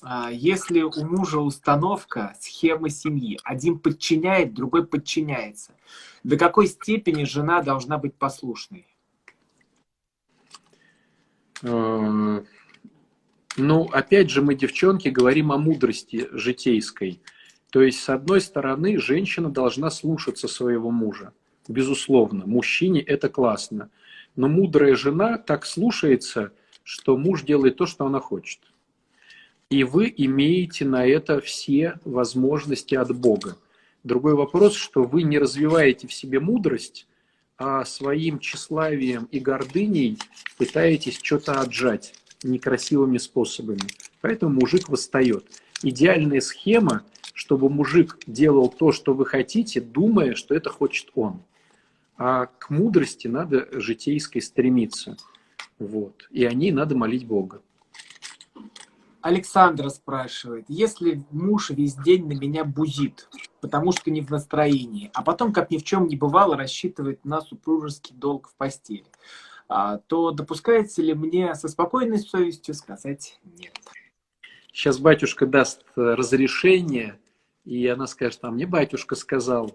А, 0.00 0.30
если 0.30 0.82
у 0.82 1.04
мужа 1.04 1.40
установка, 1.40 2.36
схема 2.40 2.88
семьи, 2.88 3.38
один 3.42 3.78
подчиняет, 3.78 4.54
другой 4.54 4.86
подчиняется, 4.86 5.74
до 6.22 6.36
какой 6.36 6.68
степени 6.68 7.24
жена 7.24 7.62
должна 7.62 7.98
быть 7.98 8.14
послушной? 8.14 8.86
Э, 11.62 12.42
ну, 13.56 13.84
опять 13.90 14.30
же, 14.30 14.40
мы, 14.40 14.54
девчонки, 14.54 15.08
говорим 15.08 15.50
о 15.50 15.58
мудрости 15.58 16.28
житейской. 16.30 17.20
То 17.70 17.82
есть, 17.82 18.00
с 18.00 18.08
одной 18.08 18.40
стороны, 18.40 18.98
женщина 18.98 19.50
должна 19.50 19.90
слушаться 19.90 20.46
своего 20.46 20.92
мужа. 20.92 21.32
Безусловно, 21.66 22.46
мужчине 22.46 23.00
это 23.00 23.28
классно. 23.28 23.90
Но 24.36 24.48
мудрая 24.48 24.94
жена 24.94 25.38
так 25.38 25.66
слушается, 25.66 26.52
что 26.84 27.16
муж 27.16 27.42
делает 27.42 27.76
то, 27.76 27.86
что 27.86 28.06
она 28.06 28.20
хочет. 28.20 28.60
И 29.70 29.84
вы 29.84 30.12
имеете 30.16 30.86
на 30.86 31.06
это 31.06 31.42
все 31.42 31.98
возможности 32.06 32.94
от 32.94 33.14
Бога. 33.14 33.58
Другой 34.02 34.34
вопрос, 34.34 34.74
что 34.74 35.02
вы 35.04 35.24
не 35.24 35.38
развиваете 35.38 36.06
в 36.06 36.14
себе 36.14 36.40
мудрость, 36.40 37.06
а 37.58 37.84
своим 37.84 38.38
тщеславием 38.38 39.28
и 39.30 39.40
гордыней 39.40 40.18
пытаетесь 40.56 41.20
что-то 41.22 41.60
отжать 41.60 42.14
некрасивыми 42.42 43.18
способами. 43.18 43.82
Поэтому 44.22 44.58
мужик 44.58 44.88
восстает. 44.88 45.44
Идеальная 45.82 46.40
схема, 46.40 47.02
чтобы 47.34 47.68
мужик 47.68 48.18
делал 48.26 48.70
то, 48.70 48.90
что 48.92 49.12
вы 49.12 49.26
хотите, 49.26 49.82
думая, 49.82 50.34
что 50.34 50.54
это 50.54 50.70
хочет 50.70 51.10
он. 51.14 51.42
А 52.16 52.46
к 52.46 52.70
мудрости 52.70 53.28
надо 53.28 53.68
житейской 53.72 54.40
стремиться. 54.40 55.18
Вот. 55.78 56.26
И 56.30 56.44
о 56.46 56.54
ней 56.54 56.72
надо 56.72 56.96
молить 56.96 57.26
Бога. 57.26 57.60
Александра 59.20 59.88
спрашивает, 59.88 60.66
если 60.68 61.24
муж 61.30 61.70
весь 61.70 61.94
день 61.94 62.26
на 62.26 62.38
меня 62.38 62.64
бузит, 62.64 63.28
потому 63.60 63.92
что 63.92 64.10
не 64.10 64.20
в 64.20 64.30
настроении, 64.30 65.10
а 65.12 65.22
потом, 65.22 65.52
как 65.52 65.70
ни 65.70 65.78
в 65.78 65.84
чем 65.84 66.06
не 66.06 66.16
бывало, 66.16 66.56
рассчитывает 66.56 67.24
на 67.24 67.40
супружеский 67.40 68.14
долг 68.14 68.48
в 68.48 68.54
постели, 68.54 69.06
а, 69.68 69.98
то 69.98 70.30
допускается 70.30 71.02
ли 71.02 71.14
мне 71.14 71.54
со 71.54 71.68
спокойной 71.68 72.18
совестью 72.18 72.74
сказать 72.74 73.38
нет? 73.44 73.74
Сейчас 74.72 74.98
батюшка 74.98 75.46
даст 75.46 75.84
э, 75.96 76.00
разрешение, 76.00 77.18
и 77.64 77.86
она 77.88 78.06
скажет, 78.06 78.38
а 78.42 78.50
мне 78.50 78.64
батюшка 78.64 79.16
сказал. 79.16 79.74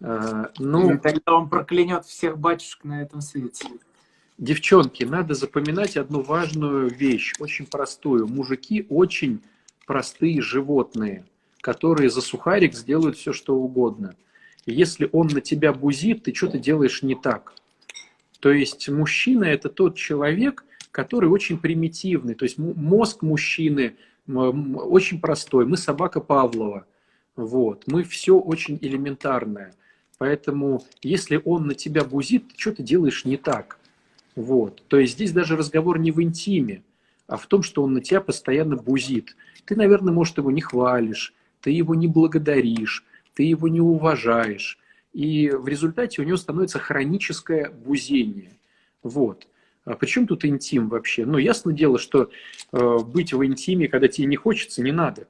Э, 0.00 0.46
ну, 0.58 0.98
тогда 0.98 1.34
он 1.34 1.50
проклянет 1.50 2.04
всех 2.04 2.38
батюшек 2.38 2.84
на 2.84 3.02
этом 3.02 3.20
свете. 3.20 3.66
Девчонки, 4.40 5.04
надо 5.04 5.34
запоминать 5.34 5.98
одну 5.98 6.22
важную 6.22 6.88
вещь, 6.88 7.34
очень 7.40 7.66
простую. 7.66 8.26
Мужики 8.26 8.86
очень 8.88 9.42
простые 9.86 10.40
животные, 10.40 11.26
которые 11.60 12.08
за 12.08 12.22
сухарик 12.22 12.72
сделают 12.72 13.18
все, 13.18 13.34
что 13.34 13.54
угодно. 13.54 14.16
И 14.64 14.72
если 14.72 15.10
он 15.12 15.26
на 15.26 15.42
тебя 15.42 15.74
бузит, 15.74 16.22
ты 16.22 16.34
что-то 16.34 16.58
делаешь 16.58 17.02
не 17.02 17.14
так. 17.14 17.52
То 18.40 18.50
есть 18.50 18.88
мужчина– 18.88 19.44
это 19.44 19.68
тот 19.68 19.98
человек, 19.98 20.64
который 20.90 21.28
очень 21.28 21.58
примитивный. 21.58 22.34
То 22.34 22.46
есть 22.46 22.56
мозг 22.56 23.20
мужчины 23.20 23.96
очень 24.26 25.20
простой. 25.20 25.66
Мы 25.66 25.76
собака 25.76 26.18
Павлова. 26.22 26.86
Вот. 27.36 27.84
Мы 27.86 28.04
все 28.04 28.38
очень 28.38 28.78
элементарное. 28.80 29.74
Поэтому, 30.16 30.82
если 31.02 31.42
он 31.44 31.66
на 31.66 31.74
тебя 31.74 32.04
бузит, 32.04 32.48
ты 32.48 32.54
что-то 32.58 32.82
делаешь 32.82 33.26
не 33.26 33.36
так. 33.36 33.76
Вот. 34.40 34.82
То 34.88 34.98
есть 34.98 35.12
здесь 35.12 35.32
даже 35.32 35.54
разговор 35.54 35.98
не 35.98 36.12
в 36.12 36.22
интиме, 36.22 36.82
а 37.26 37.36
в 37.36 37.46
том, 37.46 37.62
что 37.62 37.82
он 37.82 37.92
на 37.92 38.00
тебя 38.00 38.22
постоянно 38.22 38.74
бузит. 38.74 39.36
Ты, 39.66 39.76
наверное, 39.76 40.14
может, 40.14 40.38
его 40.38 40.50
не 40.50 40.62
хвалишь, 40.62 41.34
ты 41.60 41.70
его 41.70 41.94
не 41.94 42.06
благодаришь, 42.06 43.04
ты 43.34 43.42
его 43.42 43.68
не 43.68 43.82
уважаешь. 43.82 44.78
И 45.12 45.50
в 45.50 45.68
результате 45.68 46.22
у 46.22 46.24
него 46.24 46.38
становится 46.38 46.78
хроническое 46.78 47.68
бузение. 47.68 48.52
Вот. 49.02 49.46
А 49.84 49.94
причем 49.94 50.26
тут 50.26 50.46
интим 50.46 50.88
вообще? 50.88 51.26
Ну, 51.26 51.36
ясно 51.36 51.74
дело, 51.74 51.98
что 51.98 52.30
э, 52.72 52.98
быть 53.04 53.34
в 53.34 53.44
интиме, 53.44 53.88
когда 53.88 54.08
тебе 54.08 54.26
не 54.26 54.36
хочется, 54.36 54.82
не 54.82 54.92
надо. 54.92 55.28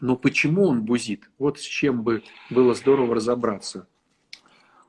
Но 0.00 0.16
почему 0.16 0.66
он 0.66 0.82
бузит? 0.82 1.30
Вот 1.38 1.60
с 1.60 1.62
чем 1.62 2.02
бы 2.02 2.24
было 2.48 2.74
здорово 2.74 3.14
разобраться. 3.14 3.86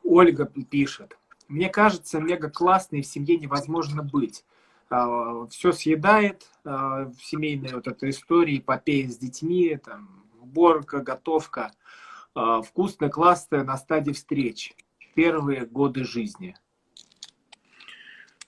Ольга 0.04 0.52
пишет. 0.72 1.18
Мне 1.52 1.68
кажется, 1.68 2.22
мега 2.22 2.50
классной 2.50 3.02
в 3.02 3.06
семье 3.06 3.36
невозможно 3.36 4.04
быть. 4.04 4.46
А, 4.90 5.46
Все 5.48 5.74
съедает, 5.74 6.48
а, 6.64 7.12
семейные 7.22 7.76
вот 7.76 7.88
эта 7.88 8.10
история, 8.10 8.58
эпопея 8.58 9.10
с 9.10 9.18
детьми, 9.18 9.78
там, 9.84 10.24
уборка, 10.42 11.02
готовка. 11.02 11.74
А, 12.34 12.62
вкусно, 12.62 13.10
классно 13.10 13.66
на 13.66 13.76
стадии 13.76 14.14
встреч. 14.14 14.74
Первые 15.14 15.66
годы 15.66 16.06
жизни. 16.06 16.56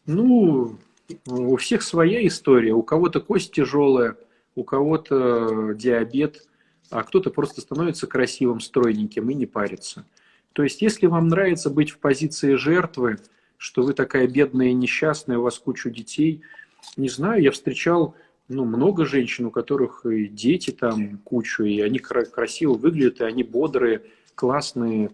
Ну, 0.06 0.78
у 1.26 1.58
всех 1.58 1.84
своя 1.84 2.26
история. 2.26 2.72
У 2.72 2.84
кого-то 2.84 3.20
кость 3.20 3.52
тяжелая, 3.52 4.16
у 4.56 4.64
кого-то 4.64 5.74
диабет, 5.74 6.48
а 6.90 7.04
кто-то 7.04 7.32
просто 7.32 7.60
становится 7.60 8.08
красивым, 8.08 8.62
стройненьким 8.62 9.30
и 9.30 9.34
не 9.34 9.46
парится. 9.46 10.06
То 10.54 10.64
есть, 10.64 10.82
если 10.82 11.08
вам 11.08 11.28
нравится 11.28 11.70
быть 11.70 11.90
в 11.90 11.98
позиции 11.98 12.56
жертвы, 12.56 13.18
что 13.58 13.82
вы 13.82 13.94
такая 13.94 14.28
бедная 14.28 14.68
и 14.68 14.74
несчастная, 14.74 15.40
у 15.40 15.44
вас 15.44 15.58
кучу 15.58 15.90
детей, 15.90 16.42
не 16.96 17.10
знаю, 17.10 17.42
я 17.42 17.52
встречал 17.52 18.16
ну, 18.48 18.66
много 18.66 19.06
женщин, 19.06 19.46
у 19.46 19.52
которых 19.52 20.06
и 20.06 20.28
дети 20.28 20.72
там 20.72 21.18
кучу, 21.20 21.64
и 21.64 21.80
они 21.80 22.00
красиво 22.00 22.74
выглядят, 22.74 23.22
и 23.22 23.24
они 23.24 23.44
бодрые, 23.44 24.04
классные, 24.36 25.12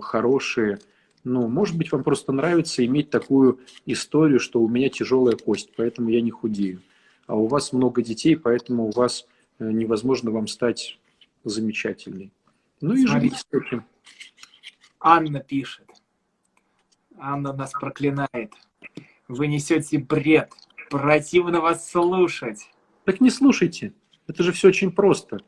хорошие. 0.00 0.78
Ну, 1.24 1.48
может 1.48 1.76
быть, 1.76 1.92
вам 1.92 2.04
просто 2.04 2.32
нравится 2.32 2.84
иметь 2.84 3.10
такую 3.10 3.60
историю, 3.86 4.40
что 4.40 4.60
у 4.60 4.68
меня 4.68 4.88
тяжелая 4.88 5.36
кость, 5.36 5.70
поэтому 5.76 6.10
я 6.10 6.20
не 6.20 6.30
худею. 6.30 6.80
А 7.26 7.36
у 7.36 7.46
вас 7.46 7.72
много 7.72 8.02
детей, 8.02 8.36
поэтому 8.36 8.88
у 8.88 8.90
вас 8.90 9.26
э, 9.58 9.70
невозможно 9.70 10.30
вам 10.30 10.46
стать 10.46 10.98
замечательной. 11.44 12.30
Ну 12.80 12.94
и 12.94 13.06
живите 13.06 13.36
с 13.36 13.46
этим. 13.50 13.84
Анна 15.06 15.40
пишет. 15.40 15.86
Анна 17.18 17.52
нас 17.52 17.72
проклинает. 17.72 18.54
Вы 19.28 19.48
несете 19.48 19.98
бред. 19.98 20.50
Противно 20.88 21.60
вас 21.60 21.90
слушать. 21.90 22.70
Так 23.04 23.20
не 23.20 23.28
слушайте. 23.28 23.92
Это 24.26 24.42
же 24.42 24.52
все 24.52 24.68
очень 24.68 24.90
просто. 24.90 25.40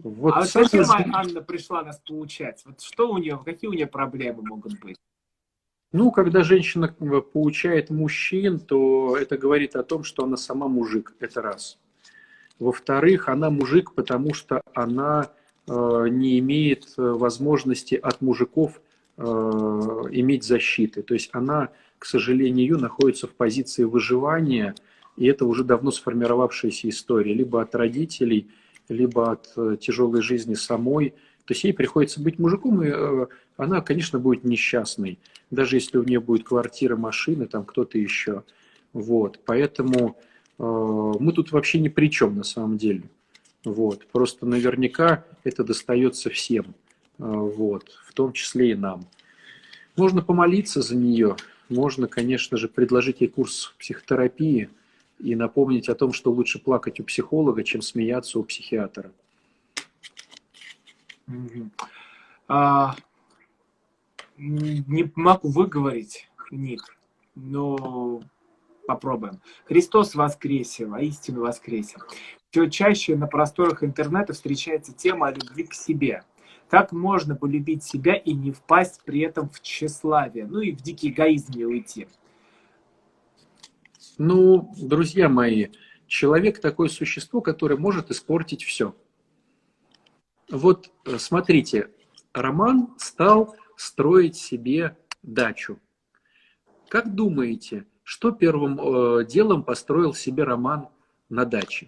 Вот 0.00 0.34
а 0.34 0.42
сами... 0.42 0.66
зачем 0.66 1.14
Анна 1.14 1.40
пришла 1.42 1.84
нас 1.84 2.00
получать? 2.00 2.64
Вот 2.66 2.80
что 2.80 3.08
у 3.12 3.18
нее, 3.18 3.40
какие 3.44 3.70
у 3.70 3.72
нее 3.72 3.86
проблемы 3.86 4.42
могут 4.42 4.80
быть? 4.80 4.96
Ну, 5.92 6.10
когда 6.10 6.42
женщина 6.42 6.92
э, 6.98 7.20
получает 7.20 7.90
мужчин, 7.90 8.58
то 8.58 9.16
это 9.16 9.38
говорит 9.38 9.76
о 9.76 9.84
том, 9.84 10.02
что 10.02 10.24
она 10.24 10.36
сама 10.36 10.66
мужик. 10.66 11.14
Это 11.20 11.40
раз. 11.40 11.78
Во-вторых, 12.58 13.28
она 13.28 13.48
мужик, 13.48 13.94
потому 13.94 14.34
что 14.34 14.60
она 14.74 15.30
э, 15.68 16.06
не 16.10 16.40
имеет 16.40 16.94
э, 16.98 17.02
возможности 17.02 17.94
от 17.94 18.20
мужиков 18.20 18.80
иметь 19.18 20.44
защиты. 20.44 21.02
То 21.02 21.14
есть 21.14 21.30
она, 21.32 21.70
к 21.98 22.06
сожалению, 22.06 22.78
находится 22.78 23.26
в 23.26 23.30
позиции 23.30 23.84
выживания, 23.84 24.74
и 25.16 25.26
это 25.26 25.44
уже 25.44 25.64
давно 25.64 25.90
сформировавшаяся 25.90 26.88
история, 26.88 27.34
либо 27.34 27.60
от 27.60 27.74
родителей, 27.74 28.48
либо 28.88 29.32
от 29.32 29.52
э, 29.56 29.76
тяжелой 29.80 30.22
жизни 30.22 30.54
самой. 30.54 31.10
То 31.44 31.54
есть 31.54 31.64
ей 31.64 31.72
приходится 31.72 32.22
быть 32.22 32.38
мужиком, 32.38 32.82
и 32.82 32.88
э, 32.88 33.26
она, 33.56 33.80
конечно, 33.80 34.18
будет 34.18 34.44
несчастной, 34.44 35.18
даже 35.50 35.76
если 35.76 35.98
у 35.98 36.04
нее 36.04 36.20
будет 36.20 36.46
квартира, 36.46 36.96
машина, 36.96 37.46
там 37.46 37.64
кто-то 37.64 37.98
еще. 37.98 38.44
Вот, 38.92 39.40
поэтому 39.44 40.16
э, 40.58 40.62
мы 40.62 41.32
тут 41.32 41.50
вообще 41.50 41.80
ни 41.80 41.88
при 41.88 42.10
чем 42.10 42.36
на 42.36 42.44
самом 42.44 42.78
деле. 42.78 43.02
Вот, 43.64 44.06
просто 44.06 44.46
наверняка 44.46 45.24
это 45.42 45.64
достается 45.64 46.30
всем, 46.30 46.66
э, 46.66 46.87
вот, 47.18 47.90
в 48.04 48.12
том 48.12 48.32
числе 48.32 48.72
и 48.72 48.74
нам. 48.74 49.06
Можно 49.96 50.22
помолиться 50.22 50.80
за 50.80 50.96
нее, 50.96 51.36
можно, 51.68 52.06
конечно 52.06 52.56
же, 52.56 52.68
предложить 52.68 53.20
ей 53.20 53.28
курс 53.28 53.74
психотерапии 53.78 54.70
и 55.18 55.34
напомнить 55.34 55.88
о 55.88 55.94
том, 55.94 56.12
что 56.12 56.30
лучше 56.30 56.58
плакать 56.58 57.00
у 57.00 57.04
психолога, 57.04 57.64
чем 57.64 57.82
смеяться 57.82 58.38
у 58.38 58.44
психиатра. 58.44 59.10
А, 62.46 62.94
не 64.38 65.10
могу 65.14 65.48
выговорить, 65.48 66.30
Ник, 66.50 66.96
но 67.34 68.22
попробуем. 68.86 69.40
Христос 69.66 70.14
воскресе, 70.14 70.86
воистину 70.86 71.42
воскресе. 71.42 71.96
Все 72.50 72.70
чаще 72.70 73.16
на 73.16 73.26
просторах 73.26 73.84
интернета 73.84 74.32
встречается 74.32 74.94
тема 74.94 75.26
о 75.26 75.32
любви 75.32 75.64
к 75.64 75.74
себе. 75.74 76.24
Как 76.68 76.92
можно 76.92 77.34
полюбить 77.34 77.82
себя 77.82 78.14
и 78.14 78.34
не 78.34 78.52
впасть 78.52 79.00
при 79.04 79.20
этом 79.20 79.48
в 79.48 79.60
тщеславие, 79.60 80.46
ну 80.46 80.60
и 80.60 80.72
в 80.72 80.82
дикий 80.82 81.08
эгоизм 81.08 81.52
не 81.54 81.64
уйти? 81.64 82.08
Ну, 84.18 84.74
друзья 84.76 85.28
мои, 85.28 85.68
человек 86.06 86.60
такое 86.60 86.88
существо, 86.88 87.40
которое 87.40 87.76
может 87.76 88.10
испортить 88.10 88.64
все. 88.64 88.94
Вот 90.50 90.90
э, 91.04 91.18
смотрите, 91.18 91.90
Роман 92.34 92.94
стал 92.98 93.56
строить 93.76 94.36
себе 94.36 94.96
дачу. 95.22 95.78
Как 96.88 97.14
думаете, 97.14 97.86
что 98.02 98.30
первым 98.30 98.80
э, 98.80 99.24
делом 99.24 99.62
построил 99.62 100.14
себе 100.14 100.44
Роман 100.44 100.88
на 101.28 101.44
даче? 101.44 101.86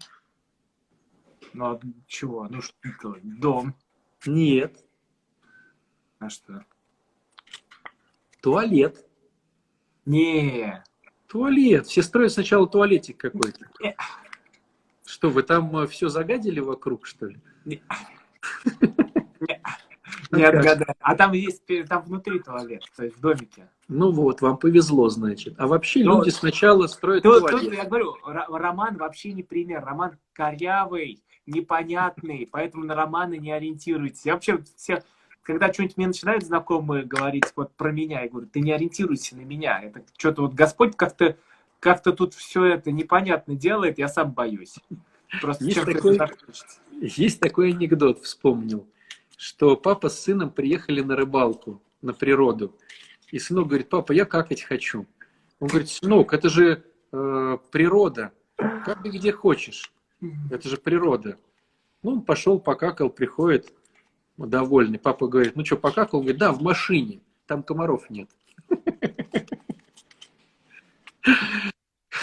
Ну, 1.53 1.65
а 1.65 1.81
чего? 2.07 2.47
Ну, 2.49 2.61
что, 2.61 3.17
дом? 3.23 3.75
Нет. 4.27 4.85
А 6.19 6.29
что? 6.29 6.65
Туалет. 8.43 9.07
Не. 10.05 10.83
Туалет. 11.27 11.87
Все 11.87 12.03
строят 12.03 12.33
сначала 12.33 12.69
туалетик 12.69 13.17
какой-то. 13.17 13.67
Что, 15.07 15.29
вы 15.31 15.43
там 15.43 15.77
э, 15.77 15.87
все 15.87 16.09
загадили 16.09 16.61
вокруг, 16.61 17.07
что 17.07 17.27
ли? 17.27 17.41
Не. 17.65 17.83
Не. 20.33 20.47
А 21.01 21.15
там 21.17 21.33
есть, 21.33 21.63
там 21.89 22.03
внутри 22.03 22.39
туалет, 22.39 22.85
то 22.97 23.05
есть 23.05 23.17
в 23.17 23.21
домике. 23.21 23.69
Ну 23.89 24.13
вот, 24.13 24.41
вам 24.41 24.57
повезло, 24.59 25.09
значит. 25.09 25.55
А 25.59 25.67
вообще 25.67 26.05
Но, 26.05 26.13
ну, 26.13 26.19
люди 26.19 26.31
сначала 26.31 26.87
строят 26.87 27.25
тут, 27.25 27.49
туалет. 27.49 27.73
Я 27.73 27.85
говорю, 27.85 28.17
Роман 28.25 28.97
вообще 28.97 29.33
не 29.33 29.43
пример. 29.43 29.85
Роман 29.85 30.17
корявый, 30.33 31.21
непонятный, 31.47 32.49
поэтому 32.51 32.85
на 32.85 32.95
романы 32.95 33.39
не 33.39 33.53
ориентируйтесь. 33.53 34.25
Я 34.25 34.35
вообще 34.35 34.63
все, 34.77 35.03
когда 35.43 35.73
что-нибудь 35.73 35.97
мне 35.97 36.07
начинают 36.09 36.45
знакомые 36.45 37.05
говорить 37.05 37.53
вот 37.57 37.75
про 37.75 37.93
меня, 37.93 38.23
я 38.23 38.29
говорю, 38.29 38.47
ты 38.47 38.61
не 38.61 38.73
ориентируйся 38.73 39.37
на 39.37 39.43
меня. 39.43 39.81
Это 39.83 40.03
что-то 40.17 40.43
вот 40.43 40.55
Господь 40.55 40.97
как-то 40.97 41.37
как-то 41.81 42.13
тут 42.13 42.35
все 42.35 42.65
это 42.65 42.93
непонятно 42.93 43.55
делает, 43.55 43.99
я 43.99 44.09
сам 44.09 44.33
боюсь. 44.33 44.77
Просто 45.41 45.65
есть 45.65 45.83
такой, 45.83 46.19
есть 47.01 47.41
такой 47.41 47.71
анекдот, 47.71 48.21
вспомнил 48.21 48.87
что 49.41 49.75
папа 49.75 50.11
с 50.11 50.21
сыном 50.21 50.51
приехали 50.51 51.01
на 51.01 51.17
рыбалку, 51.17 51.83
на 52.03 52.13
природу. 52.13 52.77
И 53.31 53.39
сынок 53.39 53.69
говорит, 53.69 53.89
папа, 53.89 54.13
я 54.13 54.27
какать 54.27 54.61
хочу. 54.61 55.07
Он 55.61 55.69
говорит, 55.69 55.89
сынок, 55.89 56.35
это 56.35 56.51
же 56.51 56.85
э, 57.11 57.59
природа. 57.71 58.33
Как 58.57 59.01
бы 59.01 59.09
где 59.09 59.33
хочешь. 59.33 59.91
Это 60.51 60.69
же 60.69 60.77
природа. 60.77 61.39
Ну, 62.03 62.13
он 62.13 62.23
пошел, 62.23 62.59
покакал, 62.61 63.11
приходит 63.11 63.73
довольный. 64.37 64.99
Папа 64.99 65.29
говорит, 65.29 65.57
ну 65.57 65.65
что, 65.65 65.77
покакал? 65.77 66.21
Он 66.21 66.25
говорит, 66.25 66.41
да, 66.41 66.53
в 66.53 66.63
машине. 66.63 67.21
Там 67.47 67.63
комаров 67.63 68.09
нет. 68.11 68.31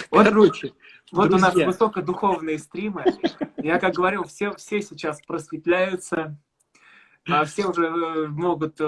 Короче, 0.10 0.74
вот 1.12 1.34
у 1.34 1.38
нас 1.38 1.54
высокодуховные 1.54 2.60
стримы. 2.60 3.04
Я, 3.58 3.80
как 3.80 3.94
говорил, 3.96 4.24
все, 4.24 4.54
все 4.56 4.82
сейчас 4.82 5.22
просветляются, 5.22 6.38
а 7.28 7.46
все 7.46 7.68
уже 7.68 7.86
э, 7.86 8.28
могут 8.28 8.80
э, 8.80 8.84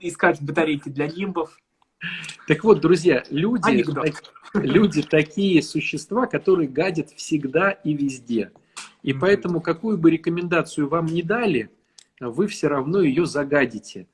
искать 0.00 0.42
батарейки 0.42 0.88
для 0.88 1.06
нимбов. 1.06 1.58
Так 2.46 2.64
вот, 2.64 2.80
друзья, 2.80 3.24
люди, 3.30 3.84
люди 4.54 5.02
такие 5.02 5.62
существа, 5.62 6.26
которые 6.26 6.68
гадят 6.68 7.10
всегда 7.10 7.70
и 7.70 7.94
везде. 7.94 8.52
И 9.02 9.12
поэтому 9.12 9.60
какую 9.60 9.98
бы 9.98 10.10
рекомендацию 10.10 10.88
вам 10.88 11.06
не 11.06 11.22
дали, 11.22 11.70
вы 12.20 12.46
все 12.46 12.68
равно 12.68 13.00
ее 13.00 13.26
загадите, 13.26 14.06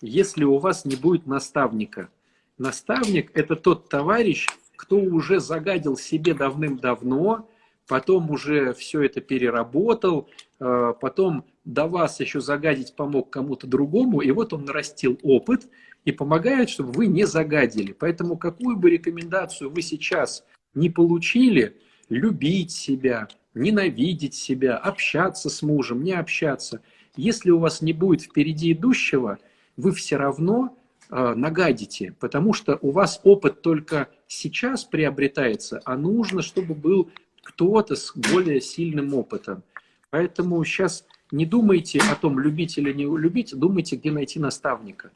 если 0.00 0.44
у 0.44 0.58
вас 0.58 0.84
не 0.84 0.96
будет 0.96 1.26
наставника. 1.26 2.10
Наставник– 2.58 3.30
это 3.34 3.56
тот 3.56 3.88
товарищ, 3.88 4.46
кто 4.76 4.96
уже 4.96 5.40
загадил 5.40 5.96
себе 5.96 6.34
давным-давно, 6.34 7.48
потом 7.86 8.30
уже 8.30 8.72
все 8.74 9.02
это 9.02 9.20
переработал, 9.20 10.28
э, 10.58 10.94
потом 11.00 11.44
до 11.64 11.86
вас 11.86 12.20
еще 12.20 12.40
загадить 12.40 12.94
помог 12.94 13.30
кому-то 13.30 13.66
другому, 13.66 14.20
и 14.20 14.30
вот 14.30 14.52
он 14.52 14.64
нарастил 14.64 15.18
опыт 15.22 15.68
и 16.04 16.12
помогает, 16.12 16.70
чтобы 16.70 16.92
вы 16.92 17.06
не 17.06 17.26
загадили. 17.26 17.92
Поэтому 17.92 18.36
какую 18.36 18.76
бы 18.76 18.90
рекомендацию 18.90 19.70
вы 19.70 19.82
сейчас 19.82 20.44
не 20.74 20.90
получили, 20.90 21.76
любить 22.08 22.72
себя, 22.72 23.28
ненавидеть 23.54 24.34
себя, 24.34 24.76
общаться 24.76 25.50
с 25.50 25.62
мужем, 25.62 26.02
не 26.02 26.12
общаться. 26.12 26.80
Если 27.16 27.50
у 27.50 27.58
вас 27.58 27.82
не 27.82 27.92
будет 27.92 28.22
впереди 28.22 28.72
идущего, 28.72 29.38
вы 29.76 29.92
все 29.92 30.16
равно 30.16 30.76
э, 31.10 31.34
нагадите, 31.34 32.14
потому 32.20 32.52
что 32.52 32.78
у 32.82 32.90
вас 32.90 33.20
опыт 33.24 33.62
только 33.62 34.08
сейчас 34.26 34.84
приобретается, 34.84 35.80
а 35.84 35.96
нужно, 35.96 36.42
чтобы 36.42 36.74
был 36.74 37.10
кто-то 37.42 37.96
с 37.96 38.12
более 38.14 38.60
сильным 38.60 39.14
опытом. 39.14 39.62
Поэтому 40.10 40.62
сейчас 40.64 41.04
не 41.30 41.46
думайте 41.46 42.00
о 42.10 42.14
том, 42.16 42.38
любить 42.38 42.78
или 42.78 42.92
не 42.92 43.04
любить, 43.04 43.54
думайте, 43.56 43.96
где 43.96 44.10
найти 44.10 44.38
наставника. 44.38 45.10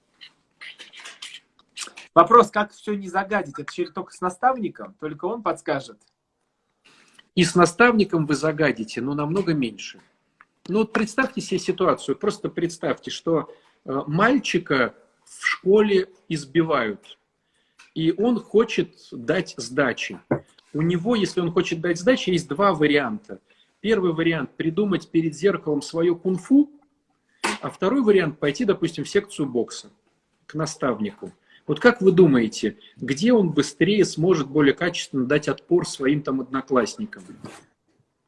Вопрос, 2.14 2.50
как 2.50 2.72
все 2.72 2.94
не 2.94 3.08
загадить? 3.08 3.58
Это 3.58 3.92
только 3.92 4.12
с 4.12 4.20
наставником? 4.20 4.94
Только 5.00 5.24
он 5.24 5.42
подскажет? 5.42 5.98
И 7.34 7.42
с 7.44 7.56
наставником 7.56 8.26
вы 8.26 8.36
загадите, 8.36 9.00
но 9.00 9.14
намного 9.14 9.52
меньше. 9.52 10.00
Ну 10.68 10.78
вот 10.78 10.92
представьте 10.92 11.40
себе 11.40 11.58
ситуацию, 11.58 12.16
просто 12.16 12.48
представьте, 12.48 13.10
что 13.10 13.52
э, 13.84 14.00
мальчика 14.06 14.94
в 15.24 15.44
школе 15.44 16.08
избивают, 16.28 17.18
и 17.94 18.14
он 18.16 18.38
хочет 18.38 18.94
дать 19.10 19.54
сдачи. 19.58 20.20
У 20.72 20.82
него, 20.82 21.16
если 21.16 21.40
он 21.40 21.50
хочет 21.50 21.80
дать 21.80 21.98
сдачи, 21.98 22.30
есть 22.30 22.48
два 22.48 22.72
варианта. 22.72 23.40
Первый 23.80 24.12
вариант– 24.12 24.50
придумать 24.56 25.10
перед 25.10 25.34
зеркалом 25.34 25.82
свое 25.82 26.14
кунг-фу, 26.14 26.70
а 27.60 27.70
второй 27.70 28.02
вариант– 28.02 28.38
пойти, 28.40 28.64
допустим, 28.64 29.04
в 29.04 29.08
секцию 29.08 29.46
бокса 29.48 29.90
к 30.46 30.54
наставнику– 30.54 31.32
вот 31.66 31.80
как 31.80 32.02
вы 32.02 32.12
думаете, 32.12 32.76
где 32.96 33.32
он 33.32 33.50
быстрее 33.50 34.04
сможет 34.04 34.48
более 34.48 34.74
качественно 34.74 35.24
дать 35.24 35.48
отпор 35.48 35.86
своим 35.86 36.22
там 36.22 36.42
одноклассникам? 36.42 37.22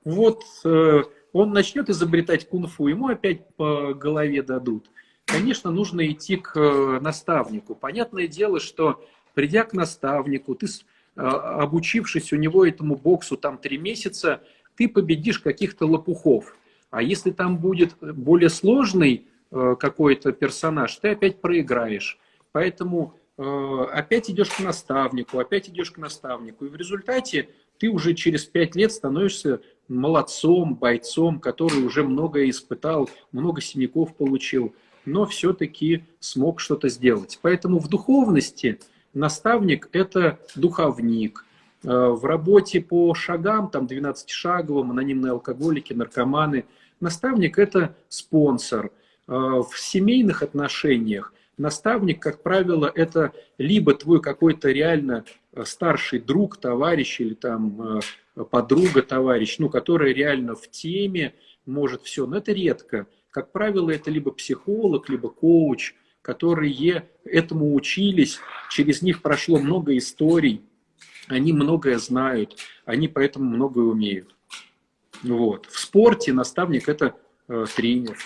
Вот 0.04 0.42
э, 0.64 1.02
он 1.32 1.50
начнет 1.50 1.90
изобретать 1.90 2.48
кунг-фу, 2.48 2.88
ему 2.88 3.08
опять 3.08 3.54
по 3.56 3.92
голове 3.92 4.42
дадут. 4.42 4.90
Конечно, 5.26 5.70
нужно 5.70 6.06
идти 6.10 6.36
к 6.36 6.56
э, 6.58 7.00
наставнику. 7.00 7.74
Понятное 7.74 8.26
дело, 8.26 8.58
что 8.58 9.04
придя 9.34 9.64
к 9.64 9.74
наставнику, 9.74 10.54
ты, 10.54 10.66
э, 10.66 11.20
обучившись 11.20 12.32
у 12.32 12.36
него 12.36 12.64
этому 12.64 12.96
боксу 12.96 13.36
там 13.36 13.58
три 13.58 13.76
месяца, 13.76 14.42
ты 14.76 14.88
победишь 14.88 15.40
каких-то 15.40 15.86
лопухов. 15.86 16.56
А 16.90 17.02
если 17.02 17.32
там 17.32 17.58
будет 17.58 17.96
более 18.00 18.48
сложный 18.48 19.26
какой-то 19.50 20.32
персонаж, 20.32 20.96
ты 20.96 21.10
опять 21.10 21.40
проиграешь. 21.40 22.18
Поэтому 22.52 23.14
Э, 23.38 23.86
опять 23.92 24.30
идешь 24.30 24.48
к 24.48 24.60
наставнику, 24.60 25.38
опять 25.38 25.68
идешь 25.68 25.90
к 25.90 25.98
наставнику. 25.98 26.64
И 26.64 26.68
в 26.68 26.76
результате 26.76 27.50
ты 27.78 27.88
уже 27.90 28.14
через 28.14 28.46
пять 28.46 28.74
лет 28.74 28.92
становишься 28.92 29.60
молодцом, 29.88 30.74
бойцом, 30.74 31.38
который 31.38 31.84
уже 31.84 32.02
многое 32.02 32.48
испытал, 32.48 33.10
много 33.32 33.60
синяков 33.60 34.16
получил, 34.16 34.74
но 35.04 35.26
все-таки 35.26 36.04
смог 36.18 36.60
что-то 36.60 36.88
сделать. 36.88 37.38
Поэтому 37.42 37.78
в 37.78 37.88
духовности 37.88 38.80
наставник– 39.12 39.90
это 39.92 40.38
духовник. 40.54 41.44
Э, 41.82 42.08
в 42.08 42.24
работе 42.24 42.80
по 42.80 43.14
шагам, 43.14 43.68
там 43.68 43.84
12-шаговым, 43.84 44.90
анонимные 44.90 45.32
алкоголики, 45.32 45.92
наркоманы, 45.92 46.64
наставник– 47.00 47.58
это 47.58 47.94
спонсор. 48.08 48.92
Э, 49.28 49.62
в 49.68 49.76
семейных 49.76 50.42
отношениях 50.42 51.32
наставник, 51.58 52.20
как 52.20 52.42
правило, 52.42 52.90
это 52.94 53.32
либо 53.58 53.94
твой 53.94 54.20
какой-то 54.20 54.70
реально 54.70 55.24
э, 55.52 55.64
старший 55.64 56.20
друг, 56.20 56.58
товарищ 56.58 57.20
или 57.20 57.34
там 57.34 57.98
э, 58.36 58.44
подруга, 58.44 59.02
товарищ, 59.02 59.58
ну, 59.58 59.68
который 59.68 60.12
реально 60.12 60.54
в 60.54 60.70
теме 60.70 61.34
может 61.64 62.02
все, 62.02 62.26
но 62.26 62.36
это 62.36 62.52
редко. 62.52 63.06
Как 63.30 63.50
правило, 63.50 63.90
это 63.90 64.10
либо 64.10 64.30
психолог, 64.30 65.08
либо 65.08 65.28
коуч, 65.28 65.94
которые 66.22 67.08
этому 67.24 67.74
учились, 67.74 68.38
через 68.70 69.02
них 69.02 69.22
прошло 69.22 69.58
много 69.58 69.96
историй, 69.96 70.62
они 71.26 71.52
многое 71.52 71.98
знают, 71.98 72.56
они 72.84 73.08
поэтому 73.08 73.50
многое 73.50 73.84
умеют. 73.84 74.34
Вот. 75.22 75.66
В 75.66 75.78
спорте 75.78 76.32
наставник– 76.32 76.88
это 76.88 77.16
тренер. 77.74 78.16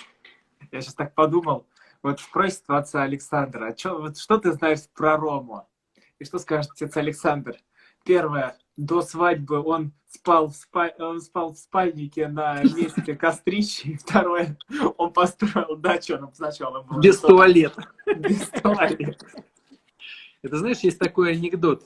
Я 0.71 0.81
сейчас 0.81 0.95
так 0.95 1.13
подумал, 1.13 1.67
вот 2.01 2.19
спросит 2.19 2.63
отца 2.67 3.03
Александра, 3.03 3.67
а 3.67 3.73
чё, 3.73 3.99
вот 3.99 4.17
что 4.17 4.37
ты 4.37 4.53
знаешь 4.53 4.87
про 4.93 5.17
Рому? 5.17 5.67
И 6.19 6.23
что 6.23 6.39
скажет 6.39 6.71
отец 6.71 6.95
Александр? 6.97 7.57
Первое, 8.03 8.57
до 8.77 9.01
свадьбы 9.01 9.61
он 9.61 9.91
спал 10.07 10.47
в, 10.47 10.55
спа... 10.55 10.91
он 10.97 11.21
спал 11.21 11.53
в 11.53 11.57
спальнике 11.57 12.27
на 12.27 12.63
месте 12.63 13.15
кострища. 13.15 13.89
И 13.89 13.95
второе, 13.95 14.57
он 14.97 15.13
построил 15.13 15.75
дачу, 15.75 16.17
но 16.17 16.31
сначала 16.33 16.81
было. 16.81 16.99
Без 16.99 17.19
туалета. 17.19 17.87
Без 18.05 18.47
туалета. 18.49 19.25
Это 20.41 20.57
знаешь, 20.57 20.79
есть 20.79 20.97
такой 20.97 21.33
анекдот, 21.33 21.83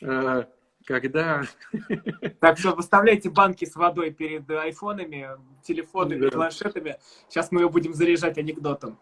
э, 0.00 0.44
когда... 0.88 1.44
Так 2.40 2.58
что 2.58 2.74
выставляйте 2.74 3.30
банки 3.30 3.64
с 3.64 3.76
водой 3.76 4.10
перед 4.10 4.50
айфонами, 4.50 5.28
телефонами, 5.62 6.22
да. 6.22 6.30
планшетами. 6.30 6.96
Сейчас 7.28 7.52
мы 7.52 7.60
ее 7.60 7.68
будем 7.68 7.94
заряжать 7.94 8.38
анекдотом 8.38 8.98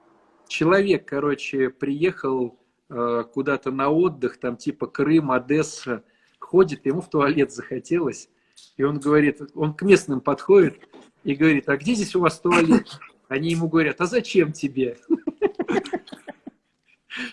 человек, 0.49 1.07
короче, 1.07 1.71
приехал 1.71 2.59
э, 2.89 3.25
куда-то 3.33 3.71
на 3.71 3.91
отдых, 3.91 4.39
там 4.39 4.57
типа 4.57 4.87
Крым, 4.87 5.31
Одесса, 5.31 6.05
ходит, 6.39 6.87
ему 6.87 7.01
в 7.01 7.11
туалет 7.11 7.53
захотелось, 7.53 8.29
и 8.77 8.83
он 8.83 8.99
говорит, 9.01 9.41
он 9.55 9.75
к 9.75 9.83
местным 9.83 10.21
подходит 10.21 10.81
и 11.25 11.35
говорит, 11.35 11.69
а 11.69 11.77
где 11.77 11.95
здесь 11.95 12.15
у 12.15 12.21
вас 12.21 12.41
туалет? 12.41 12.87
Они 13.29 13.51
ему 13.51 13.69
говорят, 13.69 14.01
а 14.01 14.07
зачем 14.07 14.53
тебе? 14.53 14.99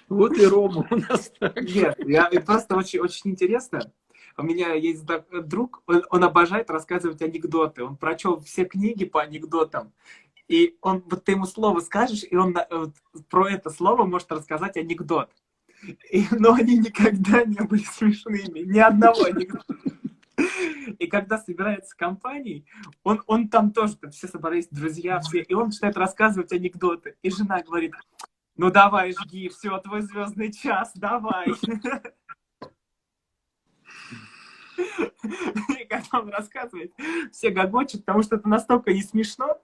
Вот 0.08 0.38
и 0.38 0.46
Рома 0.46 0.88
у 0.90 0.96
нас 0.96 1.30
так. 1.38 1.62
Нет, 1.62 1.98
я, 2.06 2.30
просто 2.46 2.78
очень, 2.78 3.00
очень 3.00 3.32
интересно. 3.32 3.92
У 4.38 4.44
меня 4.44 4.74
есть 4.74 5.06
друг, 5.32 5.84
он, 5.86 6.04
он 6.10 6.24
обожает 6.24 6.70
рассказывать 6.70 7.22
анекдоты. 7.22 7.84
Он 7.84 7.98
прочел 7.98 8.40
все 8.42 8.66
книги 8.66 9.06
по 9.06 9.22
анекдотам. 9.22 9.94
И 10.48 10.78
он, 10.82 11.04
вот 11.10 11.24
ты 11.24 11.34
ему 11.34 11.46
слово 11.46 11.80
скажешь, 11.80 12.24
и 12.30 12.36
он 12.36 12.56
вот, 12.70 12.94
про 13.30 13.50
это 13.50 13.70
слово 13.70 14.06
может 14.06 14.32
рассказать 14.32 14.78
анекдот. 14.78 15.30
И, 16.12 16.26
но 16.32 16.54
они 16.54 16.78
никогда 16.78 17.44
не 17.44 17.62
были 17.66 17.84
смешными, 17.84 18.60
ни 18.60 18.80
одного 18.80 19.26
анекдота. 19.26 19.76
И 21.00 21.08
когда 21.08 21.38
собирается 21.38 21.96
компанией, 21.96 22.66
он, 23.04 23.22
он 23.28 23.50
там 23.50 23.72
тоже, 23.72 23.96
там 23.98 24.12
все 24.12 24.28
собрались, 24.28 24.68
друзья, 24.70 25.20
все, 25.20 25.42
и 25.42 25.54
он 25.54 25.68
начинает 25.68 25.96
рассказывать 25.96 26.52
анекдоты. 26.52 27.16
И 27.22 27.30
жена 27.30 27.62
говорит, 27.62 27.94
ну 28.56 28.72
давай, 28.72 29.14
жги, 29.14 29.50
все, 29.50 29.78
твой 29.80 30.02
звездный 30.02 30.52
час, 30.52 30.92
давай. 30.96 31.48
И 34.78 35.86
когда 35.86 36.20
он 36.20 36.30
рассказывает, 36.30 36.94
все 37.32 37.50
гогочут, 37.50 38.06
потому 38.06 38.24
что 38.24 38.36
это 38.36 38.48
настолько 38.48 38.94
не 38.94 39.02
смешно, 39.02 39.60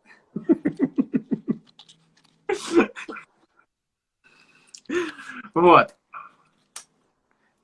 вот. 5.54 5.96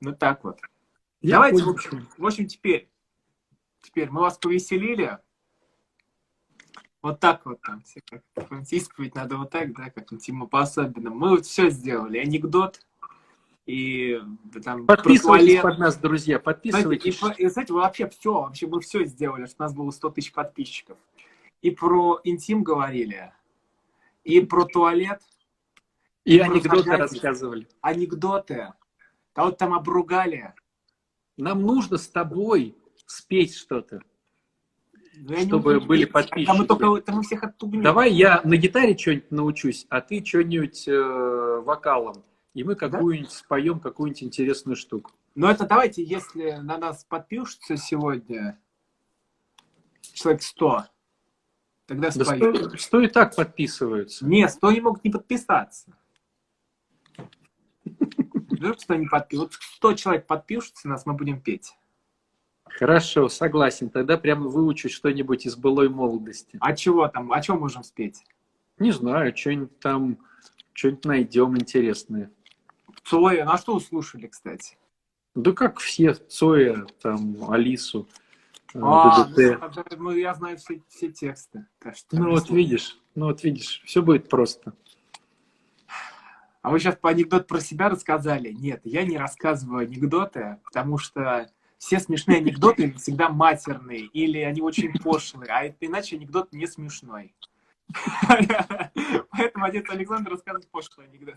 Ну 0.00 0.14
так 0.14 0.44
вот. 0.44 0.60
Я 1.20 1.36
Давайте, 1.36 1.64
в 1.64 1.68
общем, 1.70 2.08
в 2.16 2.26
общем, 2.26 2.46
теперь, 2.46 2.90
теперь 3.82 4.10
мы 4.10 4.20
вас 4.20 4.38
повеселили. 4.38 5.18
Вот 7.02 7.20
так 7.20 7.46
вот 7.46 7.60
там, 7.62 7.82
все 7.82 8.00
как 8.00 8.22
надо 9.14 9.36
вот 9.36 9.50
так, 9.50 9.72
да, 9.74 9.90
как 9.90 10.08
Тима 10.18 10.46
по-особенному. 10.46 11.16
Мы 11.16 11.30
вот 11.30 11.46
все 11.46 11.70
сделали. 11.70 12.18
Анекдот, 12.18 12.80
и 13.66 14.20
там 14.64 14.86
Подписывайтесь 14.86 15.60
под 15.60 15.78
нас, 15.78 15.96
друзья, 15.96 16.38
подписывайтесь. 16.38 17.18
Знаете, 17.18 17.42
и, 17.42 17.46
и, 17.46 17.48
знаете, 17.48 17.72
вообще 17.72 18.08
все, 18.08 18.32
вообще 18.32 18.66
мы 18.66 18.80
все 18.80 19.04
сделали, 19.04 19.46
что 19.46 19.56
у 19.58 19.62
нас 19.64 19.74
было 19.74 19.90
100 19.90 20.10
тысяч 20.10 20.32
подписчиков 20.32 20.96
и 21.62 21.70
про 21.70 22.20
интим 22.22 22.62
говорили, 22.62 23.32
и 24.24 24.40
про 24.40 24.64
туалет. 24.64 25.20
И, 26.24 26.36
и 26.36 26.38
анекдоты 26.38 26.96
рассказывали. 26.96 27.68
Анекдоты. 27.80 28.72
Кого-то 29.32 29.56
там 29.56 29.74
обругали. 29.74 30.54
Нам 31.36 31.62
нужно 31.62 31.98
с 31.98 32.08
тобой 32.08 32.76
спеть 33.06 33.56
что-то. 33.56 34.00
Ну, 35.18 35.36
чтобы 35.38 35.80
были 35.80 36.04
подписчики. 36.04 36.50
А 36.50 36.54
мы 36.54 36.66
только 36.66 37.00
там 37.00 37.16
мы 37.16 37.22
всех 37.22 37.42
оттугнем. 37.42 37.82
Давай 37.82 38.12
я 38.12 38.40
на 38.44 38.56
гитаре 38.56 38.96
что-нибудь 38.96 39.30
научусь, 39.30 39.86
а 39.88 40.00
ты 40.00 40.24
что-нибудь 40.24 40.86
э, 40.86 41.60
вокалом. 41.64 42.22
И 42.56 42.64
мы 42.64 42.74
какую-нибудь 42.74 43.28
да? 43.28 43.36
споем 43.36 43.80
какую-нибудь 43.80 44.22
интересную 44.22 44.76
штуку. 44.76 45.12
Ну 45.34 45.46
это 45.46 45.66
давайте, 45.66 46.02
если 46.02 46.52
на 46.52 46.78
нас 46.78 47.04
подпишутся 47.04 47.76
сегодня 47.76 48.58
человек 50.00 50.40
100, 50.40 50.86
Тогда 51.84 52.08
да 52.14 52.24
сто, 52.24 52.78
сто 52.78 53.00
и 53.02 53.08
так 53.08 53.36
подписываются. 53.36 54.24
Нет, 54.26 54.50
сто 54.50 54.72
не 54.72 54.80
могут 54.80 55.04
не 55.04 55.10
подписаться. 55.10 55.94
Вдруг 57.98 58.80
сто 58.80 58.94
не 58.94 59.06
подпишут. 59.06 59.52
Вот 59.52 59.54
сто 59.60 59.92
человек 59.92 60.26
подпишутся 60.26 60.88
нас, 60.88 61.04
мы 61.04 61.12
будем 61.12 61.42
петь. 61.42 61.74
Хорошо, 62.64 63.28
согласен. 63.28 63.90
Тогда 63.90 64.16
прямо 64.16 64.48
выучу 64.48 64.88
что-нибудь 64.88 65.44
из 65.44 65.56
былой 65.56 65.90
молодости. 65.90 66.56
А 66.62 66.74
чего 66.74 67.06
там? 67.08 67.34
О 67.34 67.42
чем 67.42 67.60
можем 67.60 67.84
спеть? 67.84 68.24
Не 68.78 68.92
знаю, 68.92 69.36
что-нибудь 69.36 69.78
там, 69.78 70.18
что-нибудь 70.72 71.04
найдем 71.04 71.54
интересное. 71.58 72.32
Цоя, 73.06 73.44
на 73.44 73.56
что 73.56 73.76
услышали, 73.76 74.26
кстати? 74.26 74.76
Да 75.34 75.52
как 75.52 75.78
все, 75.78 76.14
Цоя, 76.14 76.86
там, 77.00 77.50
Алису, 77.50 78.08
э, 78.74 78.80
а, 78.82 79.24
ДДТ. 79.24 79.60
Ну, 79.60 79.96
ну, 79.98 80.10
я 80.10 80.34
знаю 80.34 80.58
все, 80.58 80.82
все 80.88 81.12
тексты. 81.12 81.66
Так 81.78 81.96
что 81.96 82.16
ну 82.16 82.30
вот 82.30 82.50
видишь, 82.50 82.98
ну 83.14 83.26
вот 83.26 83.44
видишь, 83.44 83.80
все 83.84 84.02
будет 84.02 84.28
просто. 84.28 84.74
А 86.62 86.70
вы 86.70 86.80
сейчас 86.80 86.96
по 86.96 87.10
анекдот 87.10 87.46
про 87.46 87.60
себя 87.60 87.88
рассказали? 87.88 88.50
Нет, 88.50 88.80
я 88.82 89.04
не 89.04 89.18
рассказываю 89.18 89.86
анекдоты, 89.86 90.58
потому 90.64 90.98
что 90.98 91.48
все 91.78 92.00
смешные 92.00 92.38
анекдоты 92.38 92.92
всегда 92.98 93.28
матерные, 93.28 94.00
или 94.00 94.38
они 94.40 94.62
очень 94.62 94.92
пошлые, 94.98 95.52
а 95.52 95.72
иначе 95.80 96.16
анекдот 96.16 96.52
не 96.52 96.66
смешной. 96.66 97.36
Поэтому 99.30 99.64
отец 99.64 99.88
Александр 99.90 100.32
рассказывает 100.32 100.68
пошлый 100.70 101.06
анекдот. 101.06 101.36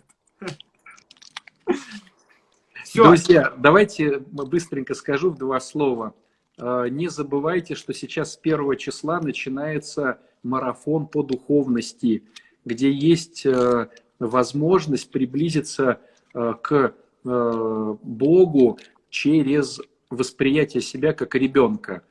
Все. 2.83 3.03
Друзья, 3.03 3.53
давайте 3.57 4.19
быстренько 4.19 4.95
скажу 4.95 5.29
в 5.29 5.37
два 5.37 5.59
слова. 5.59 6.15
А, 6.57 6.85
не 6.85 7.07
забывайте, 7.07 7.75
что 7.75 7.93
сейчас 7.93 8.33
с 8.33 8.37
первого 8.37 8.75
числа 8.75 9.19
начинается 9.21 10.19
марафон 10.43 11.07
по 11.07 11.23
духовности, 11.23 12.23
где 12.65 12.91
есть 12.91 13.45
э, 13.45 13.89
возможность 14.19 15.11
приблизиться 15.11 16.01
э, 16.33 16.53
к 16.61 16.93
э, 17.25 17.95
Богу 18.01 18.79
через 19.09 19.79
восприятие 20.09 20.81
себя 20.81 21.13
как 21.13 21.35
ребенка, 21.35 22.03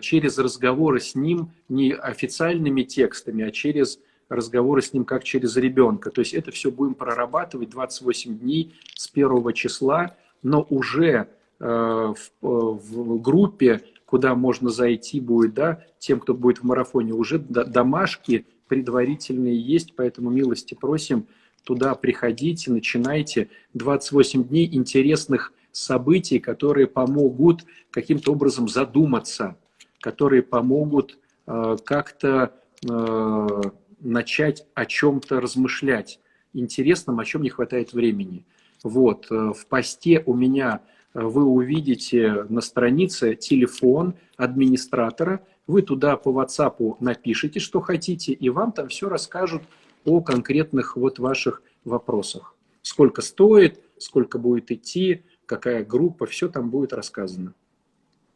через 0.00 0.36
разговоры 0.38 0.98
с 0.98 1.14
Ним 1.14 1.52
не 1.68 1.92
официальными 1.92 2.82
текстами, 2.82 3.44
а 3.44 3.52
через 3.52 4.00
разговоры 4.28 4.82
с 4.82 4.92
ним 4.92 5.04
как 5.04 5.24
через 5.24 5.56
ребенка. 5.56 6.10
То 6.10 6.20
есть 6.20 6.34
это 6.34 6.50
все 6.50 6.70
будем 6.70 6.94
прорабатывать 6.94 7.70
28 7.70 8.38
дней 8.38 8.74
с 8.94 9.08
первого 9.08 9.52
числа, 9.52 10.16
но 10.42 10.66
уже 10.68 11.28
э, 11.60 11.64
в, 11.64 12.16
в 12.40 13.20
группе, 13.20 13.82
куда 14.04 14.34
можно 14.34 14.70
зайти 14.70 15.20
будет, 15.20 15.54
да, 15.54 15.82
тем, 15.98 16.20
кто 16.20 16.34
будет 16.34 16.58
в 16.58 16.64
марафоне, 16.64 17.12
уже 17.12 17.38
домашки 17.38 18.46
предварительные 18.68 19.60
есть, 19.60 19.94
поэтому 19.96 20.30
милости 20.30 20.74
просим, 20.74 21.26
туда 21.64 21.94
приходите, 21.94 22.70
начинайте. 22.70 23.48
28 23.74 24.44
дней 24.44 24.68
интересных 24.72 25.52
событий, 25.72 26.38
которые 26.38 26.86
помогут 26.86 27.64
каким-то 27.90 28.32
образом 28.32 28.68
задуматься, 28.68 29.56
которые 30.00 30.42
помогут 30.42 31.18
э, 31.46 31.76
как-то 31.84 32.54
э, 32.88 33.60
начать 34.00 34.66
о 34.74 34.86
чем-то 34.86 35.40
размышлять 35.40 36.20
интересном, 36.52 37.18
о 37.20 37.24
чем 37.24 37.42
не 37.42 37.50
хватает 37.50 37.92
времени. 37.92 38.44
Вот, 38.82 39.26
э, 39.30 39.52
в 39.52 39.66
посте 39.66 40.22
у 40.26 40.34
меня 40.34 40.82
э, 41.14 41.20
вы 41.20 41.44
увидите 41.44 42.46
на 42.48 42.60
странице 42.60 43.34
телефон 43.34 44.14
администратора, 44.36 45.44
вы 45.66 45.82
туда 45.82 46.16
по 46.16 46.30
WhatsApp 46.30 46.96
напишите, 47.00 47.58
что 47.58 47.80
хотите, 47.80 48.32
и 48.32 48.48
вам 48.48 48.72
там 48.72 48.88
все 48.88 49.08
расскажут 49.08 49.62
о 50.04 50.20
конкретных 50.20 50.96
вот 50.96 51.18
ваших 51.18 51.62
вопросах. 51.84 52.54
Сколько 52.82 53.22
стоит, 53.22 53.80
сколько 53.98 54.38
будет 54.38 54.70
идти, 54.70 55.24
какая 55.46 55.84
группа, 55.84 56.26
все 56.26 56.48
там 56.48 56.70
будет 56.70 56.92
рассказано. 56.92 57.54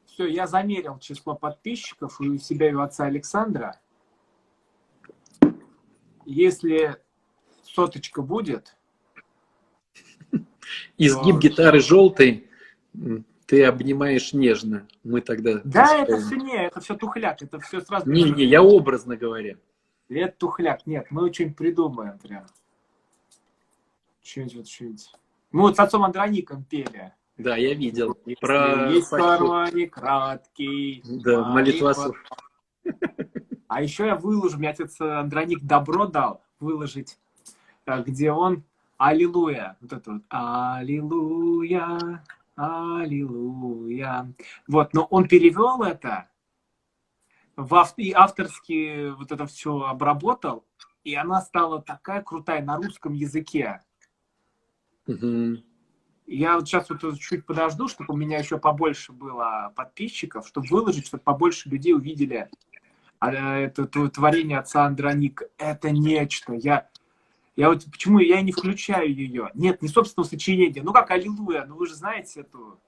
Все, 0.07 0.27
я 0.27 0.47
замерил 0.47 0.99
число 0.99 1.35
подписчиков 1.37 2.21
у 2.21 2.37
себя, 2.39 2.71
и 2.71 2.75
у 2.75 2.81
отца 2.81 3.05
Александра 3.05 3.79
если 6.31 6.97
соточка 7.63 8.23
будет... 8.23 8.77
Изгиб 10.99 11.35
то... 11.35 11.41
гитары 11.41 11.81
желтой 11.81 12.49
ты 13.47 13.65
обнимаешь 13.65 14.33
нежно. 14.33 14.87
Мы 15.03 15.21
тогда... 15.23 15.61
Да, 15.65 15.97
это 15.97 16.19
все 16.19 16.37
не, 16.37 16.67
это 16.67 16.81
все 16.81 16.95
тухляк, 16.95 17.43
это 17.43 17.59
все 17.59 17.81
сразу... 17.81 18.09
Не, 18.09 18.31
не, 18.31 18.45
я 18.45 18.63
образно 18.63 19.17
говоря. 19.17 19.57
Это 20.09 20.37
тухляк, 20.39 20.87
нет, 20.87 21.07
мы 21.11 21.33
что-нибудь 21.33 21.57
придумаем 21.57 22.19
прям. 22.19 22.47
Что-нибудь, 24.23 24.71
что-нибудь. 24.71 25.13
Мы 25.51 25.63
вот 25.63 25.77
с 25.77 25.81
отцом 25.81 26.05
Андроником 26.05 26.63
пели. 26.63 27.13
Да, 27.39 27.57
я 27.57 27.75
видел. 27.75 28.17
Про... 28.41 28.93
Есть 28.93 29.11
кармане 29.11 29.89
краткий. 29.89 31.03
Да, 31.05 31.43
молитва. 31.43 32.13
А 33.71 33.81
еще 33.81 34.07
я 34.07 34.17
выложу, 34.17 34.59
мне 34.59 34.71
отец 34.71 35.01
Андроник 35.01 35.63
добро 35.63 36.07
дал 36.07 36.43
выложить, 36.59 37.21
э, 37.87 38.03
где 38.03 38.33
он 38.33 38.65
Аллилуйя. 38.99 39.77
Вот 39.81 39.93
это 39.93 40.15
вот. 40.15 40.23
Аллилуйя, 40.29 42.25
Аллилуйя. 42.57 44.35
Вот, 44.67 44.93
но 44.93 45.05
он 45.05 45.29
перевел 45.29 45.85
это 45.85 46.29
в 47.55 47.73
ав... 47.77 47.95
и 47.97 48.11
авторски 48.11 49.11
вот 49.11 49.31
это 49.31 49.47
все 49.47 49.83
обработал, 49.83 50.65
и 51.05 51.15
она 51.15 51.41
стала 51.41 51.81
такая 51.81 52.23
крутая 52.23 52.65
на 52.65 52.77
русском 52.77 53.13
языке. 53.13 53.83
Угу. 55.07 55.63
Я 56.27 56.57
вот 56.57 56.67
сейчас 56.67 56.91
вот 56.91 57.21
чуть 57.21 57.47
подожду, 57.47 57.87
чтобы 57.87 58.15
у 58.15 58.17
меня 58.17 58.39
еще 58.39 58.59
побольше 58.59 59.13
было 59.13 59.73
подписчиков, 59.77 60.49
чтобы 60.49 60.67
выложить, 60.67 61.07
чтобы 61.07 61.23
побольше 61.23 61.69
людей 61.69 61.95
увидели 61.95 62.51
это 63.21 63.87
творение 63.87 64.59
отца 64.59 64.87
Андроника, 64.87 65.47
это 65.59 65.91
нечто. 65.91 66.55
Я, 66.55 66.89
я 67.57 67.69
вот 67.69 67.85
почему 67.85 68.19
я 68.19 68.41
не 68.41 68.53
включаю 68.53 69.15
ее? 69.15 69.51
Нет, 69.55 69.83
не 69.83 69.89
собственного 69.89 70.29
сочинения. 70.29 70.83
Ну 70.83 70.93
как 70.93 71.11
Аллилуйя, 71.11 71.67
ну 71.67 71.77
вы 71.77 71.87
же 71.87 71.95
знаете 71.95 72.41
эту. 72.41 72.81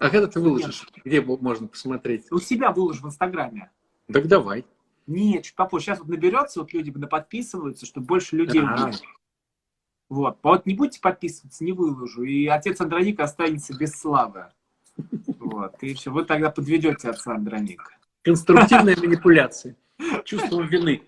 А 0.00 0.10
когда 0.10 0.26
ты 0.26 0.40
выложишь? 0.40 0.86
Нет. 0.96 1.04
Где 1.04 1.20
можно 1.20 1.68
посмотреть? 1.68 2.30
У 2.32 2.40
себя 2.40 2.72
выложу 2.72 3.02
в 3.02 3.06
Инстаграме. 3.06 3.70
Так 4.12 4.26
давай. 4.26 4.66
Нет, 5.06 5.44
чуть 5.44 5.54
попозже. 5.54 5.86
Сейчас 5.86 6.00
вот 6.00 6.08
наберется, 6.08 6.60
вот 6.60 6.72
люди 6.72 6.90
подписываются, 6.90 7.86
чтобы 7.86 8.06
больше 8.06 8.36
людей 8.36 8.62
а 8.62 8.74
увидели. 8.74 9.06
Вот. 10.08 10.38
А 10.42 10.48
вот 10.48 10.66
не 10.66 10.74
будете 10.74 11.00
подписываться, 11.00 11.64
не 11.64 11.72
выложу. 11.72 12.22
И 12.22 12.46
отец 12.46 12.80
Андроника 12.80 13.24
останется 13.24 13.76
без 13.76 13.92
славы. 13.92 14.46
Вот. 15.38 15.82
И 15.82 15.94
все. 15.94 16.10
Вы 16.10 16.24
тогда 16.24 16.50
подведете 16.50 17.10
отца 17.10 17.34
Андроника. 17.34 17.96
Конструктивная 18.22 18.96
манипуляция. 18.96 19.76
Чувством 20.24 20.66
вины 20.66 21.02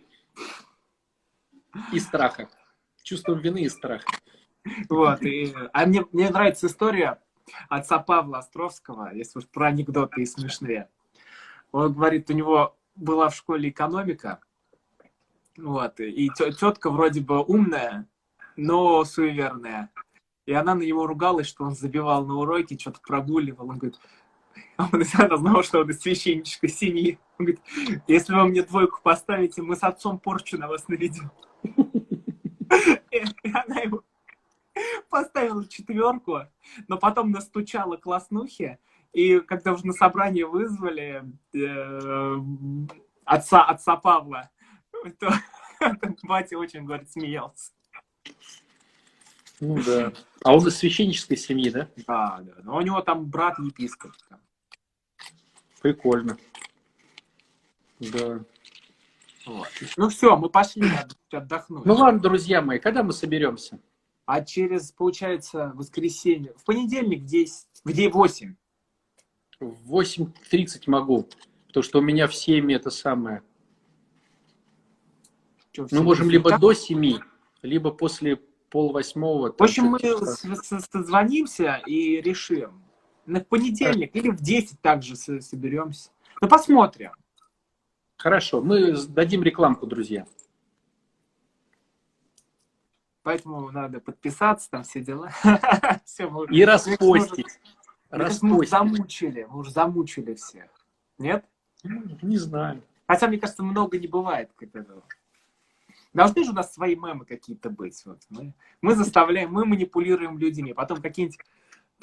и 1.92 2.00
страха. 2.00 2.48
Чувством 3.02 3.40
вины 3.40 3.62
и 3.62 3.68
страха. 3.68 4.06
Вот. 4.88 5.22
И, 5.22 5.54
а 5.72 5.86
мне, 5.86 6.04
мне 6.12 6.30
нравится 6.30 6.66
история 6.66 7.20
отца 7.68 7.98
Павла 7.98 8.38
Островского, 8.38 9.12
если 9.14 9.38
уж 9.38 9.46
про 9.46 9.68
анекдоты 9.68 10.22
и 10.22 10.26
смешные. 10.26 10.88
Он 11.72 11.92
говорит, 11.92 12.30
у 12.30 12.32
него 12.32 12.76
была 12.94 13.28
в 13.28 13.36
школе 13.36 13.68
экономика, 13.68 14.40
вот, 15.56 16.00
и 16.00 16.30
тетка 16.30 16.90
вроде 16.90 17.20
бы 17.20 17.42
умная, 17.42 18.08
но 18.56 19.04
суеверная. 19.04 19.90
И 20.46 20.52
она 20.52 20.74
на 20.74 20.82
него 20.82 21.06
ругалась, 21.06 21.46
что 21.46 21.64
он 21.64 21.74
забивал 21.74 22.26
на 22.26 22.34
уроки, 22.34 22.78
что-то 22.78 23.00
прогуливал. 23.00 23.70
Он 23.70 23.78
говорит, 23.78 23.98
а 24.76 24.88
он 24.92 25.04
она 25.14 25.36
знала, 25.36 25.62
что 25.62 25.80
он 25.80 25.90
из 25.90 26.00
священнической 26.00 26.68
семьи. 26.68 27.18
Он 27.38 27.46
говорит, 27.46 27.62
если 28.06 28.34
вы 28.34 28.44
мне 28.44 28.62
двойку 28.62 29.00
поставите, 29.02 29.62
мы 29.62 29.76
с 29.76 29.82
отцом 29.82 30.18
порчу 30.18 30.58
на 30.58 30.68
вас 30.68 30.88
наведем. 30.88 31.30
И 33.10 33.22
она 33.52 33.80
ему 33.80 34.02
поставила 35.08 35.66
четверку, 35.66 36.40
но 36.88 36.98
потом 36.98 37.30
настучала 37.30 37.96
класснухи, 37.96 38.78
и 39.12 39.38
когда 39.40 39.72
уже 39.72 39.86
на 39.86 39.92
собрание 39.92 40.44
вызвали 40.44 41.24
э, 41.52 42.40
отца, 43.24 43.64
отца 43.64 43.96
Павла, 43.96 44.50
то 45.20 45.32
батя 46.24 46.58
очень, 46.58 46.84
говорит, 46.84 47.10
смеялся. 47.10 47.72
Ну 49.60 49.80
да. 49.84 50.12
А 50.42 50.54
он 50.54 50.66
из 50.66 50.76
священнической 50.76 51.36
семьи, 51.36 51.70
да? 51.70 51.88
Да, 52.08 52.40
да. 52.42 52.54
Но 52.64 52.76
у 52.76 52.80
него 52.80 53.00
там 53.02 53.26
брат 53.26 53.58
епископ. 53.58 54.12
Там. 54.28 54.40
Прикольно. 55.84 56.38
Да. 58.00 58.42
Вот. 59.44 59.68
Ну 59.98 60.08
все, 60.08 60.34
мы 60.34 60.48
пошли 60.48 60.88
отдохнуть. 61.30 61.84
Ну 61.84 61.92
ладно, 61.92 62.20
друзья 62.20 62.62
мои, 62.62 62.78
когда 62.78 63.02
мы 63.02 63.12
соберемся? 63.12 63.78
А 64.24 64.42
через, 64.42 64.92
получается, 64.92 65.72
воскресенье. 65.74 66.54
В 66.56 66.64
понедельник 66.64 67.24
где, 67.24 67.44
где 67.84 68.08
8? 68.08 68.54
В 69.60 70.00
8.30 70.00 70.84
могу. 70.86 71.28
Потому 71.66 71.84
что 71.84 71.98
у 71.98 72.02
меня 72.02 72.28
в 72.28 72.34
7 72.34 72.72
это 72.72 72.88
самое. 72.88 73.42
Что, 75.70 75.86
мы 75.90 76.02
можем 76.02 76.30
либо 76.30 76.48
так? 76.48 76.60
до 76.60 76.72
7, 76.72 77.18
либо 77.60 77.90
после 77.90 78.36
пол 78.70 78.92
восьмого. 78.92 79.52
В 79.52 79.62
общем, 79.62 79.84
мы 79.88 79.98
созвонимся 80.00 81.82
и 81.86 82.22
решим. 82.22 82.83
На 83.26 83.40
понедельник 83.40 84.14
или 84.14 84.30
в 84.30 84.40
10 84.40 84.80
также 84.80 85.16
соберемся. 85.16 86.10
Ну, 86.40 86.48
посмотрим. 86.48 87.12
Хорошо, 88.16 88.60
мы 88.60 88.96
дадим 89.08 89.42
рекламку, 89.42 89.86
друзья. 89.86 90.26
Поэтому 93.22 93.70
надо 93.70 94.00
подписаться, 94.00 94.70
там 94.70 94.82
все 94.84 95.00
дела. 95.00 95.30
все, 96.04 96.28
мы, 96.28 96.46
И 96.46 96.64
распостить. 96.64 97.46
распостить. 98.10 98.42
Мы 98.42 98.58
уже 98.58 98.68
замучили, 98.68 99.46
мы 99.50 99.60
уже 99.60 99.70
замучили 99.70 100.34
всех. 100.34 100.70
Нет? 101.18 101.44
Не 101.82 102.36
знаю. 102.36 102.82
Хотя, 103.06 103.28
мне 103.28 103.38
кажется, 103.38 103.62
много 103.62 103.98
не 103.98 104.06
бывает. 104.06 104.50
Должны 106.12 106.44
же 106.44 106.50
у 106.50 106.54
нас 106.54 106.72
свои 106.72 106.96
мемы 106.96 107.24
какие-то 107.24 107.70
быть. 107.70 108.00
Вот. 108.04 108.20
Мы, 108.28 108.52
мы 108.80 108.94
заставляем, 108.94 109.52
мы 109.52 109.64
манипулируем 109.64 110.38
людьми. 110.38 110.72
Потом 110.72 111.02
какие-нибудь 111.02 111.38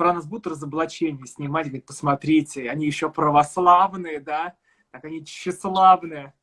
про 0.01 0.13
нас 0.13 0.25
будут 0.25 0.47
разоблачения 0.47 1.27
снимать, 1.27 1.67
говорить, 1.67 1.85
посмотрите, 1.85 2.71
они 2.71 2.87
еще 2.87 3.11
православные, 3.11 4.19
да? 4.19 4.55
Так 4.89 5.05
они 5.05 5.23
тщеславные. 5.23 6.33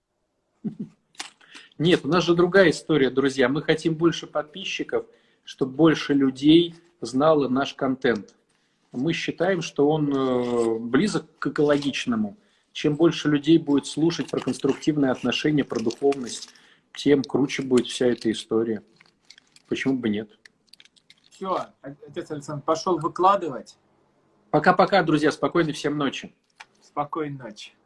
Нет, 1.76 2.04
у 2.04 2.08
нас 2.08 2.22
же 2.22 2.36
другая 2.36 2.70
история, 2.70 3.10
друзья. 3.10 3.48
Мы 3.48 3.62
хотим 3.62 3.96
больше 3.96 4.28
подписчиков, 4.28 5.06
чтобы 5.42 5.72
больше 5.72 6.14
людей 6.14 6.76
знало 7.00 7.48
наш 7.48 7.74
контент. 7.74 8.32
Мы 8.92 9.12
считаем, 9.12 9.60
что 9.60 9.90
он 9.90 10.14
э, 10.14 10.78
близок 10.78 11.26
к 11.40 11.48
экологичному. 11.48 12.36
Чем 12.70 12.94
больше 12.94 13.28
людей 13.28 13.58
будет 13.58 13.86
слушать 13.86 14.30
про 14.30 14.38
конструктивные 14.38 15.10
отношения, 15.10 15.64
про 15.64 15.80
духовность, 15.80 16.50
тем 16.94 17.24
круче 17.24 17.62
будет 17.62 17.88
вся 17.88 18.06
эта 18.06 18.30
история. 18.30 18.84
Почему 19.66 19.98
бы 19.98 20.10
нет? 20.10 20.30
Все, 21.38 21.68
отец 21.82 22.32
Александр, 22.32 22.64
пошел 22.64 22.98
выкладывать. 22.98 23.78
Пока-пока, 24.50 25.04
друзья. 25.04 25.30
Спокойной 25.30 25.72
всем 25.72 25.96
ночи. 25.96 26.34
Спокойной 26.82 27.38
ночи. 27.38 27.77